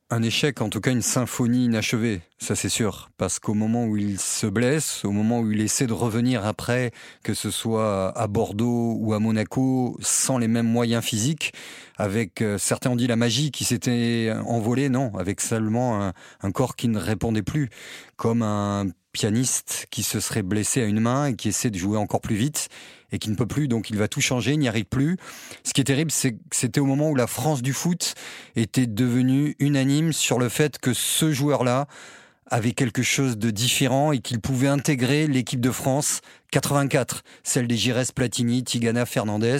Un 0.10 0.24
échec, 0.24 0.62
en 0.62 0.69
tout 0.69 0.80
cas 0.80 0.91
une 0.91 1.02
symphonie 1.02 1.65
inachevée, 1.65 2.21
ça 2.38 2.56
c'est 2.56 2.69
sûr. 2.69 3.10
Parce 3.17 3.39
qu'au 3.39 3.54
moment 3.54 3.86
où 3.86 3.98
il 3.98 4.19
se 4.19 4.48
blesse, 4.48 5.06
au 5.06 5.12
moment 5.12 5.39
où 5.39 5.52
il 5.52 5.62
essaie 5.62 5.88
de 5.88 5.93
revenir 5.93 6.45
après, 6.45 6.91
que 7.24 7.34
ce 7.34 7.52
soit 7.52 8.17
à 8.17 8.28
Bordeaux 8.28 8.98
ou 9.00 9.13
à 9.13 9.19
Monaco, 9.19 9.98
sans 10.02 10.38
les 10.38 10.48
mêmes 10.48 10.67
moyens 10.67 11.04
physiques, 11.04 11.54
avec 11.98 12.41
euh, 12.41 12.58
certains 12.58 12.91
ont 12.91 12.95
dit 12.95 13.08
la 13.08 13.15
magie 13.15 13.52
qui 13.52 13.63
s'était 13.63 14.34
envolée, 14.45 14.89
non, 14.89 15.15
avec 15.15 15.41
seulement 15.41 16.04
un, 16.04 16.13
un 16.41 16.52
corps 16.52 16.76
qui 16.76 16.88
ne 16.88 17.00
répondait 17.00 17.41
plus, 17.41 17.69
comme 18.17 18.41
un 18.41 18.88
pianiste 19.15 19.88
qui 19.91 20.04
se 20.04 20.19
serait 20.19 20.43
blessé 20.43 20.82
à 20.82 20.86
une 20.86 21.00
main 21.00 21.28
et 21.28 21.36
qui 21.38 21.48
essaie 21.48 21.69
de 21.69 21.78
jouer 21.78 21.98
encore 21.98 22.19
plus 22.19 22.36
vite 22.36 22.67
et 23.13 23.17
qui 23.17 23.30
ne 23.30 23.36
peut 23.36 23.45
plus, 23.45 23.69
donc 23.69 23.89
il 23.89 23.98
va 23.98 24.10
tout 24.10 24.19
changer, 24.19 24.52
il 24.52 24.60
n'y 24.60 24.67
arrive 24.67 24.86
plus. 24.86 25.15
Ce 25.63 25.71
qui 25.71 25.80
est 25.80 25.86
terrible, 25.86 26.12
c'est 26.12 26.34
que 26.34 26.39
c'était 26.52 26.82
au 26.82 26.86
moment 26.86 27.10
où 27.10 27.15
la 27.15 27.28
France 27.28 27.62
du 27.62 27.71
foot 27.71 28.15
était 28.58 28.88
devenue 28.88 29.56
unanime 29.60 30.12
sur 30.12 30.38
le 30.38 30.50
fait 30.50 30.80
que 30.80 30.93
ce 30.93 31.32
joueur-là 31.32 31.88
avait 32.50 32.74
quelque 32.74 33.02
chose 33.02 33.38
de 33.38 33.50
différent 33.50 34.12
et 34.12 34.20
qu'il 34.20 34.40
pouvait 34.40 34.68
intégrer 34.68 35.28
l'équipe 35.28 35.62
de 35.62 35.72
France 35.72 36.22
84, 36.52 37.24
celle 37.44 37.68
des 37.68 37.76
Gires 37.76 38.02
Platini, 38.14 38.64
Tigana, 38.64 39.06
Fernandez. 39.06 39.58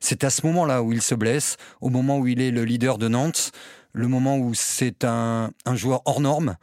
C'est 0.00 0.24
à 0.24 0.30
ce 0.30 0.46
moment-là 0.46 0.82
où 0.82 0.92
il 0.92 1.02
se 1.02 1.14
blesse, 1.14 1.56
au 1.80 1.90
moment 1.90 2.18
où 2.18 2.26
il 2.26 2.40
est 2.40 2.50
le 2.50 2.64
leader 2.64 2.98
de 2.98 3.08
Nantes, 3.08 3.52
le 3.92 4.08
moment 4.08 4.38
où 4.38 4.54
c'est 4.54 5.04
un, 5.04 5.50
un 5.66 5.76
joueur 5.76 6.02
hors 6.06 6.20
norme 6.20 6.56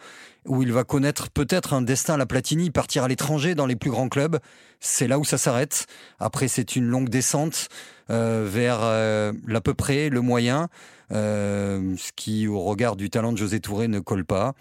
où 0.46 0.64
il 0.64 0.72
va 0.72 0.84
connaître 0.84 1.30
peut-être 1.30 1.74
un 1.74 1.82
destin 1.82 2.16
à 2.16 2.18
la 2.18 2.26
Platini, 2.26 2.72
partir 2.72 3.04
à 3.04 3.08
l'étranger 3.08 3.56
dans 3.56 3.66
les 3.66 3.76
plus 3.76 3.92
grands 3.92 4.10
clubs. 4.10 4.40
C'est 4.80 5.08
là 5.08 5.20
où 5.20 5.24
ça 5.24 5.38
s'arrête. 5.38 5.86
Après, 6.20 6.48
c'est 6.48 6.76
une 6.76 6.86
longue 6.86 7.10
descente 7.10 7.68
euh, 8.10 8.48
vers 8.50 8.80
euh, 8.82 9.32
l'à 9.48 9.62
peu 9.62 9.74
près, 9.74 10.10
le 10.10 10.22
moyen, 10.22 10.68
euh, 11.12 11.96
ce 11.98 12.12
qui, 12.16 12.48
au 12.48 12.62
regard 12.62 12.96
du 12.96 13.10
talent 13.10 13.32
de 13.32 13.38
José 13.38 13.60
Touré, 13.60 13.88
ne 13.88 14.00
colle 14.00 14.26
pas. 14.26 14.54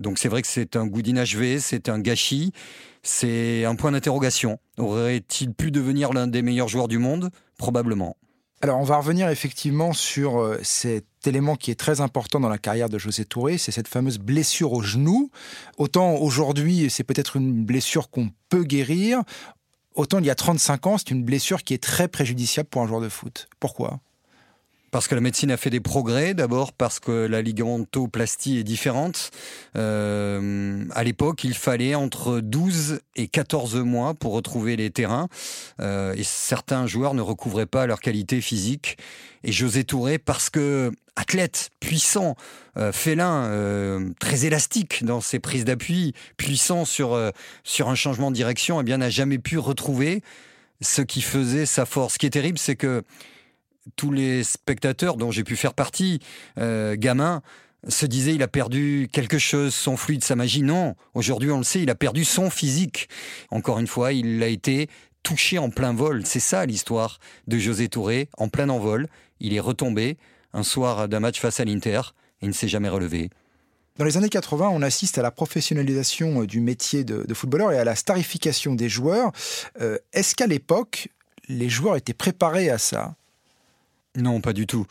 Donc 0.00 0.18
c'est 0.18 0.28
vrai 0.28 0.42
que 0.42 0.48
c'est 0.48 0.76
un 0.76 0.86
goût 0.86 1.02
d'inachevé, 1.02 1.60
c'est 1.60 1.88
un 1.88 1.98
gâchis, 1.98 2.52
c'est 3.02 3.64
un 3.64 3.74
point 3.76 3.92
d'interrogation. 3.92 4.58
Aurait-il 4.78 5.54
pu 5.54 5.70
devenir 5.70 6.12
l'un 6.12 6.26
des 6.26 6.42
meilleurs 6.42 6.68
joueurs 6.68 6.88
du 6.88 6.98
monde? 6.98 7.30
Probablement. 7.58 8.16
Alors 8.60 8.80
on 8.80 8.84
va 8.84 8.96
revenir 8.96 9.28
effectivement 9.28 9.92
sur 9.92 10.40
euh, 10.40 10.58
cet 10.62 11.04
élément 11.26 11.54
qui 11.54 11.70
est 11.70 11.78
très 11.78 12.00
important 12.00 12.40
dans 12.40 12.48
la 12.48 12.56
carrière 12.56 12.88
de 12.88 12.98
José 12.98 13.26
Touré, 13.26 13.58
c'est 13.58 13.72
cette 13.72 13.88
fameuse 13.88 14.18
blessure 14.18 14.72
au 14.72 14.80
genou. 14.80 15.30
Autant 15.76 16.14
aujourd'hui 16.14 16.88
c'est 16.88 17.04
peut-être 17.04 17.36
une 17.36 17.64
blessure 17.64 18.08
qu'on 18.08 18.30
peut 18.48 18.64
guérir, 18.64 19.22
autant 19.94 20.18
il 20.18 20.24
y 20.24 20.30
a 20.30 20.34
35 20.34 20.86
ans 20.86 20.98
c'est 20.98 21.10
une 21.10 21.24
blessure 21.24 21.62
qui 21.62 21.74
est 21.74 21.82
très 21.82 22.08
préjudiciable 22.08 22.68
pour 22.70 22.80
un 22.80 22.86
joueur 22.86 23.02
de 23.02 23.10
foot. 23.10 23.48
Pourquoi? 23.60 24.00
Parce 24.94 25.08
que 25.08 25.16
la 25.16 25.20
médecine 25.20 25.50
a 25.50 25.56
fait 25.56 25.70
des 25.70 25.80
progrès, 25.80 26.34
d'abord 26.34 26.72
parce 26.72 27.00
que 27.00 27.26
la 27.26 27.42
ligamentoplastie 27.42 28.58
est 28.58 28.62
différente. 28.62 29.32
Euh, 29.74 30.84
à 30.92 31.02
l'époque, 31.02 31.42
il 31.42 31.54
fallait 31.54 31.96
entre 31.96 32.38
12 32.38 33.00
et 33.16 33.26
14 33.26 33.74
mois 33.78 34.14
pour 34.14 34.32
retrouver 34.34 34.76
les 34.76 34.90
terrains, 34.90 35.26
euh, 35.80 36.14
et 36.14 36.22
certains 36.22 36.86
joueurs 36.86 37.14
ne 37.14 37.22
recouvraient 37.22 37.66
pas 37.66 37.88
leur 37.88 37.98
qualité 37.98 38.40
physique. 38.40 38.96
Et 39.42 39.50
José 39.50 39.82
Touré, 39.82 40.18
parce 40.18 40.48
que 40.48 40.92
athlète, 41.16 41.70
puissant, 41.80 42.36
euh, 42.76 42.92
félin, 42.92 43.46
euh, 43.46 44.10
très 44.20 44.44
élastique 44.44 45.04
dans 45.04 45.20
ses 45.20 45.40
prises 45.40 45.64
d'appui, 45.64 46.14
puissant 46.36 46.84
sur, 46.84 47.18
sur 47.64 47.88
un 47.88 47.96
changement 47.96 48.30
de 48.30 48.36
direction, 48.36 48.80
eh 48.80 48.84
bien 48.84 48.98
n'a 48.98 49.10
jamais 49.10 49.38
pu 49.38 49.58
retrouver 49.58 50.22
ce 50.80 51.02
qui 51.02 51.20
faisait 51.20 51.66
sa 51.66 51.84
force. 51.84 52.14
Ce 52.14 52.18
qui 52.20 52.26
est 52.26 52.30
terrible, 52.30 52.58
c'est 52.58 52.76
que 52.76 53.02
tous 53.96 54.10
les 54.10 54.44
spectateurs 54.44 55.16
dont 55.16 55.30
j'ai 55.30 55.44
pu 55.44 55.56
faire 55.56 55.74
partie, 55.74 56.20
euh, 56.58 56.96
gamin, 56.98 57.42
se 57.88 58.06
disaient 58.06 58.34
il 58.34 58.42
a 58.42 58.48
perdu 58.48 59.08
quelque 59.12 59.38
chose, 59.38 59.74
son 59.74 59.96
fluide, 59.96 60.24
sa 60.24 60.36
magie. 60.36 60.62
Non, 60.62 60.94
aujourd'hui 61.14 61.50
on 61.50 61.58
le 61.58 61.64
sait, 61.64 61.82
il 61.82 61.90
a 61.90 61.94
perdu 61.94 62.24
son 62.24 62.50
physique. 62.50 63.08
Encore 63.50 63.78
une 63.78 63.86
fois, 63.86 64.12
il 64.12 64.42
a 64.42 64.48
été 64.48 64.88
touché 65.22 65.58
en 65.58 65.70
plein 65.70 65.92
vol. 65.92 66.24
C'est 66.24 66.40
ça 66.40 66.64
l'histoire 66.66 67.18
de 67.46 67.58
José 67.58 67.88
Touré, 67.88 68.28
en 68.38 68.48
plein 68.48 68.68
envol. 68.68 69.08
Il 69.40 69.54
est 69.54 69.60
retombé 69.60 70.16
un 70.52 70.62
soir 70.62 71.08
d'un 71.08 71.20
match 71.20 71.40
face 71.40 71.60
à 71.60 71.64
l'Inter 71.64 72.00
et 72.40 72.46
il 72.46 72.48
ne 72.48 72.54
s'est 72.54 72.68
jamais 72.68 72.88
relevé. 72.88 73.30
Dans 73.96 74.04
les 74.04 74.16
années 74.16 74.28
80, 74.28 74.70
on 74.70 74.82
assiste 74.82 75.18
à 75.18 75.22
la 75.22 75.30
professionnalisation 75.30 76.42
euh, 76.42 76.46
du 76.46 76.60
métier 76.60 77.04
de, 77.04 77.32
footballeur 77.32 77.70
et 77.70 77.78
à 77.78 77.84
la 77.84 77.94
starification 77.94 78.74
des 78.74 78.88
joueurs. 78.88 79.30
Euh, 79.80 79.98
est-ce 80.12 80.34
qu'à 80.34 80.48
l'époque, 80.48 81.08
les 81.48 81.68
joueurs 81.68 81.96
étaient 81.96 82.12
préparés 82.12 82.70
à 82.70 82.78
ça? 82.78 83.14
Non, 84.16 84.40
pas 84.40 84.52
du 84.52 84.66
tout. 84.66 84.86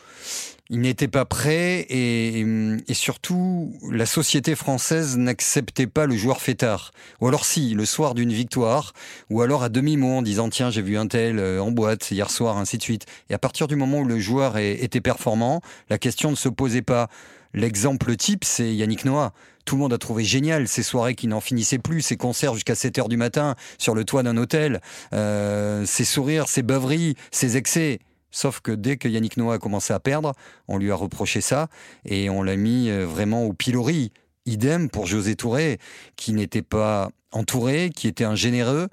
Il 0.68 0.80
n'était 0.80 1.08
pas 1.08 1.24
prêt 1.24 1.86
et, 1.88 2.44
surtout, 2.92 3.74
la 3.90 4.04
société 4.04 4.54
française 4.54 5.16
n'acceptait 5.16 5.86
pas 5.86 6.04
le 6.04 6.16
joueur 6.16 6.42
fêtard. 6.42 6.92
Ou 7.20 7.28
alors 7.28 7.46
si, 7.46 7.74
le 7.74 7.86
soir 7.86 8.14
d'une 8.14 8.32
victoire, 8.32 8.92
ou 9.30 9.40
alors 9.40 9.62
à 9.62 9.70
demi-mot 9.70 10.18
en 10.18 10.22
disant 10.22 10.48
tiens 10.50 10.70
j'ai 10.70 10.82
vu 10.82 10.98
un 10.98 11.06
tel 11.06 11.38
euh, 11.38 11.62
en 11.62 11.70
boîte 11.70 12.10
hier 12.10 12.30
soir, 12.30 12.58
ainsi 12.58 12.76
de 12.76 12.82
suite. 12.82 13.06
Et 13.30 13.34
à 13.34 13.38
partir 13.38 13.66
du 13.66 13.76
moment 13.76 14.00
où 14.00 14.04
le 14.04 14.18
joueur 14.18 14.58
était 14.58 15.00
performant, 15.00 15.62
la 15.88 15.98
question 15.98 16.30
ne 16.30 16.36
se 16.36 16.48
posait 16.48 16.82
pas. 16.82 17.08
L'exemple 17.54 18.16
type, 18.16 18.44
c'est 18.44 18.74
Yannick 18.74 19.04
Noah. 19.04 19.32
Tout 19.64 19.76
le 19.76 19.82
monde 19.82 19.92
a 19.92 19.98
trouvé 19.98 20.24
génial 20.24 20.68
ces 20.68 20.82
soirées 20.82 21.14
qui 21.14 21.28
n'en 21.28 21.40
finissaient 21.40 21.78
plus, 21.78 22.02
ces 22.02 22.16
concerts 22.16 22.54
jusqu'à 22.54 22.74
7 22.74 22.98
heures 22.98 23.08
du 23.08 23.16
matin 23.16 23.54
sur 23.78 23.94
le 23.94 24.04
toit 24.04 24.22
d'un 24.22 24.36
hôtel, 24.36 24.80
euh, 25.14 25.86
ces 25.86 26.04
sourires, 26.04 26.48
ces 26.48 26.62
beuveries, 26.62 27.16
ces 27.30 27.56
excès. 27.56 28.00
Sauf 28.34 28.58
que 28.58 28.72
dès 28.72 28.96
que 28.96 29.06
Yannick 29.06 29.36
Noah 29.36 29.54
a 29.54 29.58
commencé 29.58 29.92
à 29.92 30.00
perdre, 30.00 30.32
on 30.66 30.76
lui 30.76 30.90
a 30.90 30.96
reproché 30.96 31.40
ça 31.40 31.68
et 32.04 32.28
on 32.28 32.42
l'a 32.42 32.56
mis 32.56 32.90
euh, 32.90 33.06
vraiment 33.06 33.44
au 33.44 33.52
pilori. 33.52 34.12
Idem 34.44 34.90
pour 34.90 35.06
José 35.06 35.36
Touré, 35.36 35.78
qui 36.16 36.32
n'était 36.32 36.60
pas 36.60 37.10
entouré, 37.30 37.90
qui 37.94 38.08
était 38.08 38.24
un 38.24 38.34
généreux, 38.34 38.88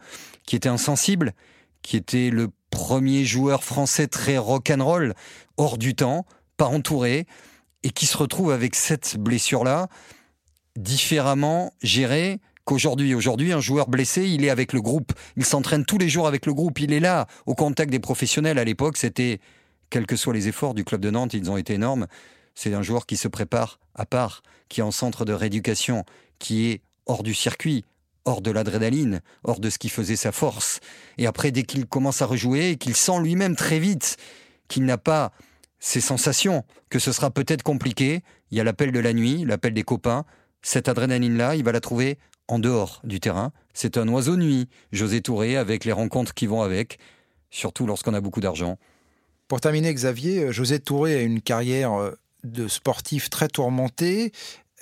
qui 0.46 0.56
était 0.56 0.70
insensible, 0.70 1.34
qui 1.82 1.98
était 1.98 2.30
le 2.30 2.50
premier 2.70 3.26
joueur 3.26 3.64
français 3.64 4.08
très 4.08 4.38
rock'n'roll, 4.38 5.16
hors 5.58 5.80
du 5.80 5.96
temps, 5.96 6.28
pas 6.56 6.68
entouré, 6.68 7.26
et 7.82 7.90
qui 7.90 8.06
se 8.06 8.18
retrouve 8.18 8.52
avec 8.52 8.76
cette 8.76 9.18
blessure-là, 9.18 9.88
différemment 10.76 11.74
gérée, 11.82 12.40
qu'aujourd'hui. 12.66 13.14
Aujourd'hui, 13.16 13.52
un 13.52 13.62
joueur 13.62 13.88
blessé, 13.88 14.28
il 14.28 14.44
est 14.46 14.50
avec 14.50 14.74
le 14.74 14.82
groupe. 14.82 15.14
Il 15.38 15.46
s'entraîne 15.46 15.86
tous 15.86 15.98
les 15.98 16.10
jours 16.10 16.28
avec 16.28 16.46
le 16.46 16.54
groupe. 16.54 16.80
Il 16.80 16.94
est 16.94 17.00
là, 17.00 17.28
au 17.46 17.56
contact 17.56 17.92
des 17.92 18.00
professionnels. 18.00 18.60
À 18.60 18.64
l'époque, 18.64 18.98
c'était, 18.98 19.40
quels 19.90 20.06
que 20.06 20.16
soient 20.16 20.34
les 20.34 20.48
efforts 20.48 20.74
du 20.74 20.84
club 20.84 21.02
de 21.02 21.10
Nantes, 21.10 21.34
ils 21.34 21.50
ont 21.50 21.58
été 21.58 21.74
énormes. 21.74 22.08
C'est 22.56 22.74
un 22.74 22.82
joueur 22.82 23.06
qui 23.06 23.18
se 23.18 23.28
prépare 23.28 23.80
à 23.96 24.06
part, 24.06 24.42
qui 24.70 24.82
est 24.82 24.84
en 24.84 24.92
centre 24.92 25.26
de 25.26 25.34
rééducation, 25.34 26.06
qui 26.40 26.68
est 26.70 26.82
hors 27.06 27.24
du 27.24 27.34
circuit, 27.34 27.86
hors 28.26 28.42
de 28.42 28.52
l'adrénaline, 28.52 29.22
hors 29.44 29.60
de 29.60 29.70
ce 29.70 29.80
qui 29.80 29.90
faisait 29.90 30.16
sa 30.16 30.32
force. 30.32 30.80
Et 31.18 31.28
après, 31.28 31.52
dès 31.52 31.64
qu'il 31.64 31.86
commence 31.88 32.22
à 32.22 32.26
rejouer, 32.26 32.78
qu'il 32.78 32.96
sent 32.96 33.20
lui-même 33.22 33.56
très 33.56 33.80
vite 33.80 34.18
qu'il 34.68 34.86
n'a 34.86 34.98
pas 34.98 35.32
ces 35.80 36.02
sensations, 36.02 36.64
que 36.90 37.00
ce 37.00 37.12
sera 37.12 37.32
peut-être 37.32 37.64
compliqué, 37.64 38.22
il 38.52 38.58
y 38.58 38.62
a 38.62 38.64
l'appel 38.64 38.92
de 38.92 39.00
la 39.00 39.14
nuit, 39.14 39.44
l'appel 39.46 39.74
des 39.74 39.84
copains, 39.84 40.26
cette 40.62 40.88
adrénaline-là, 40.88 41.56
il 41.56 41.64
va 41.64 41.72
la 41.72 41.80
trouver 41.80 42.20
en 42.52 42.60
dehors 42.60 43.00
du 43.04 43.20
terrain. 43.20 43.52
C'est 43.74 43.98
un 43.98 44.08
oiseau 44.10 44.36
nuit, 44.36 44.68
José 44.92 45.22
Touré, 45.22 45.56
avec 45.56 45.86
les 45.86 45.94
rencontres 45.94 46.34
qui 46.34 46.48
vont 46.48 46.62
avec, 46.62 47.00
surtout 47.50 47.88
lorsqu'on 47.88 48.14
a 48.14 48.20
beaucoup 48.20 48.42
d'argent. 48.42 48.78
Pour 49.48 49.62
terminer, 49.62 49.94
Xavier, 49.94 50.44
euh, 50.44 50.52
José 50.52 50.80
Touré 50.80 51.16
a 51.16 51.22
une 51.22 51.42
carrière 51.42 51.94
euh, 51.94 52.12
de 52.44 52.68
sportif 52.68 53.30
très 53.30 53.48
tourmentée. 53.48 54.34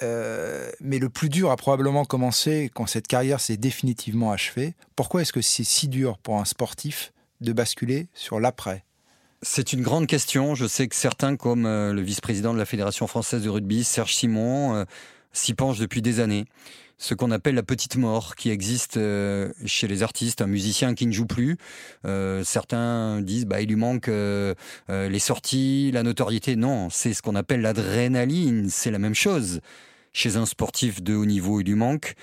Euh, 0.02 0.72
mais 0.80 0.98
le 0.98 1.10
plus 1.10 1.30
dur 1.30 1.52
a 1.52 1.58
probablement 1.58 2.06
commencé 2.06 2.72
quand 2.74 2.86
cette 2.88 3.08
carrière 3.08 3.40
s'est 3.40 3.58
définitivement 3.58 4.32
achevée. 4.32 4.74
Pourquoi 4.96 5.22
est-ce 5.22 5.34
que 5.34 5.42
c'est 5.42 5.66
si 5.66 5.90
dur 5.90 6.18
pour 6.18 6.38
un 6.38 6.46
sportif 6.46 7.12
de 7.42 7.52
basculer 7.52 8.08
sur 8.14 8.40
l'après? 8.40 8.84
C'est 9.42 9.74
une 9.74 9.82
grande 9.82 10.08
question. 10.08 10.56
Je 10.56 10.68
sais 10.68 10.88
que 10.88 10.96
certains, 10.96 11.36
comme 11.36 11.64
le 11.64 12.02
vice-président 12.02 12.54
de 12.54 12.58
la 12.58 12.66
Fédération 12.66 13.08
française 13.08 13.44
de 13.44 13.50
rugby, 13.50 13.84
Serge 13.84 14.16
Simon, 14.16 14.86
s'y 15.34 15.54
penchent 15.54 15.80
depuis 15.80 16.02
des 16.02 16.20
années 16.20 16.46
ce 17.00 17.14
qu'on 17.14 17.32
appelle 17.32 17.56
la 17.56 17.64
petite 17.64 17.96
mort 17.96 18.36
qui 18.36 18.50
existe 18.50 18.98
euh, 18.98 19.52
chez 19.66 19.88
les 19.88 20.04
artistes, 20.04 20.42
un 20.42 20.48
musicien 20.48 20.94
qui 20.94 21.08
ne 21.08 21.14
joue 21.14 21.26
plus. 21.26 21.58
Euh, 22.06 22.44
certains 22.44 23.22
disent 23.22 23.46
bah 23.46 23.62
il 23.62 23.70
lui 23.70 23.78
manque 23.78 24.10
euh, 24.10 24.54
les 24.90 25.20
sorties, 25.20 25.92
la 25.94 26.04
notoriété. 26.04 26.58
Non, 26.58 26.90
c'est 26.90 27.14
ce 27.14 27.22
qu'on 27.22 27.36
appelle 27.36 27.62
l'adrénaline. 27.62 28.70
C'est 28.70 28.92
la 28.92 29.00
même 29.00 29.16
chose. 29.16 29.62
Chez 30.12 30.36
un 30.36 30.46
sportif 30.46 31.02
de 31.02 31.16
haut 31.16 31.26
niveau, 31.26 31.62
il 31.62 31.68
lui 31.68 31.76
manque 31.76 32.16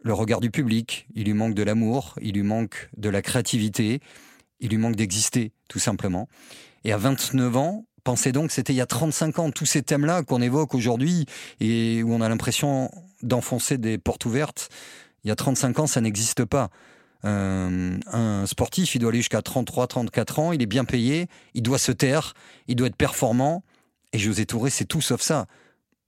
le 0.00 0.12
regard 0.12 0.40
du 0.40 0.50
public, 0.50 1.06
il 1.14 1.24
lui 1.24 1.34
manque 1.34 1.54
de 1.54 1.62
l'amour, 1.62 2.14
il 2.20 2.34
lui 2.34 2.42
manque 2.42 2.88
de 2.96 3.08
la 3.08 3.22
créativité, 3.22 4.00
il 4.60 4.70
lui 4.70 4.78
manque 4.78 4.96
d'exister, 4.96 5.52
tout 5.68 5.78
simplement. 5.78 6.28
Et 6.84 6.92
à 6.92 6.96
29 6.96 7.56
ans, 7.56 7.86
pensez 8.04 8.32
donc, 8.32 8.50
c'était 8.50 8.72
il 8.72 8.76
y 8.76 8.80
a 8.80 8.86
35 8.86 9.38
ans, 9.38 9.50
tous 9.50 9.66
ces 9.66 9.82
thèmes-là 9.82 10.22
qu'on 10.22 10.40
évoque 10.40 10.74
aujourd'hui 10.74 11.26
et 11.60 12.02
où 12.02 12.12
on 12.12 12.20
a 12.20 12.28
l'impression 12.28 12.90
d'enfoncer 13.22 13.78
des 13.78 13.98
portes 13.98 14.24
ouvertes, 14.24 14.68
il 15.24 15.28
y 15.28 15.30
a 15.30 15.36
35 15.36 15.80
ans, 15.80 15.86
ça 15.86 16.00
n'existe 16.00 16.44
pas. 16.44 16.70
Euh, 17.24 17.98
un 18.12 18.46
sportif, 18.46 18.94
il 18.94 19.00
doit 19.00 19.10
aller 19.10 19.18
jusqu'à 19.18 19.42
33, 19.42 19.88
34 19.88 20.38
ans, 20.38 20.52
il 20.52 20.62
est 20.62 20.66
bien 20.66 20.84
payé, 20.84 21.26
il 21.54 21.62
doit 21.62 21.78
se 21.78 21.92
taire, 21.92 22.34
il 22.68 22.76
doit 22.76 22.86
être 22.86 22.96
performant. 22.96 23.64
Et 24.12 24.18
José 24.18 24.46
Touré, 24.46 24.70
c'est 24.70 24.84
tout 24.84 25.00
sauf 25.00 25.20
ça. 25.20 25.46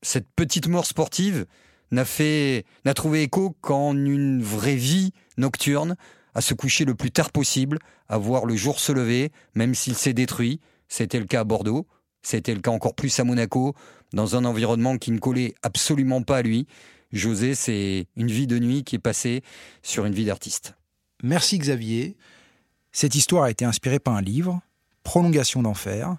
Cette 0.03 0.29
petite 0.35 0.68
mort 0.68 0.87
sportive 0.87 1.46
n'a 1.90 2.05
fait, 2.05 2.64
n'a 2.85 2.94
trouvé 2.94 3.23
écho 3.23 3.57
qu'en 3.61 3.94
une 3.94 4.42
vraie 4.42 4.77
vie 4.77 5.12
nocturne, 5.37 5.96
à 6.35 6.40
se 6.40 6.55
coucher 6.55 6.85
le 6.85 6.94
plus 6.94 7.11
tard 7.11 7.31
possible, 7.33 7.79
à 8.09 8.16
voir 8.16 8.46
le 8.46 8.55
jour 8.55 8.79
se 8.79 8.92
lever, 8.92 9.33
même 9.55 9.75
s'il 9.75 9.96
s'est 9.96 10.12
détruit. 10.12 10.61
C'était 10.88 11.18
le 11.18 11.27
cas 11.27 11.40
à 11.40 11.44
Bordeaux, 11.44 11.87
c'était 12.23 12.55
le 12.55 12.61
cas 12.61 12.70
encore 12.70 12.94
plus 12.94 13.18
à 13.18 13.25
Monaco, 13.25 13.75
dans 14.12 14.37
un 14.37 14.44
environnement 14.44 14.96
qui 14.96 15.11
ne 15.11 15.18
collait 15.18 15.55
absolument 15.62 16.23
pas 16.23 16.38
à 16.38 16.42
lui. 16.42 16.66
José, 17.12 17.55
c'est 17.55 18.07
une 18.16 18.29
vie 18.31 18.46
de 18.46 18.59
nuit 18.59 18.85
qui 18.85 18.96
est 18.96 19.01
passée 19.01 19.42
sur 19.83 20.07
une 20.07 20.14
vie 20.14 20.25
d'artiste. 20.25 20.75
Merci 21.23 21.59
Xavier. 21.59 22.16
Cette 22.92 23.14
histoire 23.14 23.44
a 23.44 23.51
été 23.51 23.64
inspirée 23.64 23.99
par 23.99 24.14
un 24.14 24.23
livre, 24.23 24.61
Prolongation 25.03 25.62
d'enfer, 25.62 26.16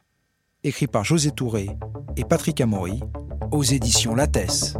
écrit 0.63 0.87
par 0.87 1.03
José 1.03 1.31
Touré 1.31 1.69
et 2.17 2.25
Patrick 2.25 2.59
Amory, 2.61 2.99
aux 3.51 3.63
éditions 3.63 4.15
Lattès. 4.15 4.75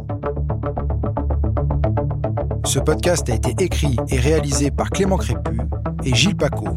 Ce 2.64 2.78
podcast 2.78 3.28
a 3.30 3.34
été 3.34 3.54
écrit 3.62 3.96
et 4.08 4.18
réalisé 4.18 4.70
par 4.70 4.90
Clément 4.90 5.18
Crépu 5.18 5.58
et 6.04 6.14
Gilles 6.14 6.36
Paco. 6.36 6.68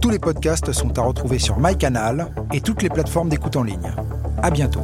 Tous 0.00 0.10
les 0.10 0.18
podcasts 0.18 0.72
sont 0.72 0.98
à 0.98 1.02
retrouver 1.02 1.38
sur 1.38 1.58
MyCanal 1.58 2.32
et 2.52 2.60
toutes 2.60 2.82
les 2.82 2.90
plateformes 2.90 3.28
d'écoute 3.28 3.56
en 3.56 3.62
ligne. 3.62 3.92
À 4.42 4.50
bientôt. 4.50 4.82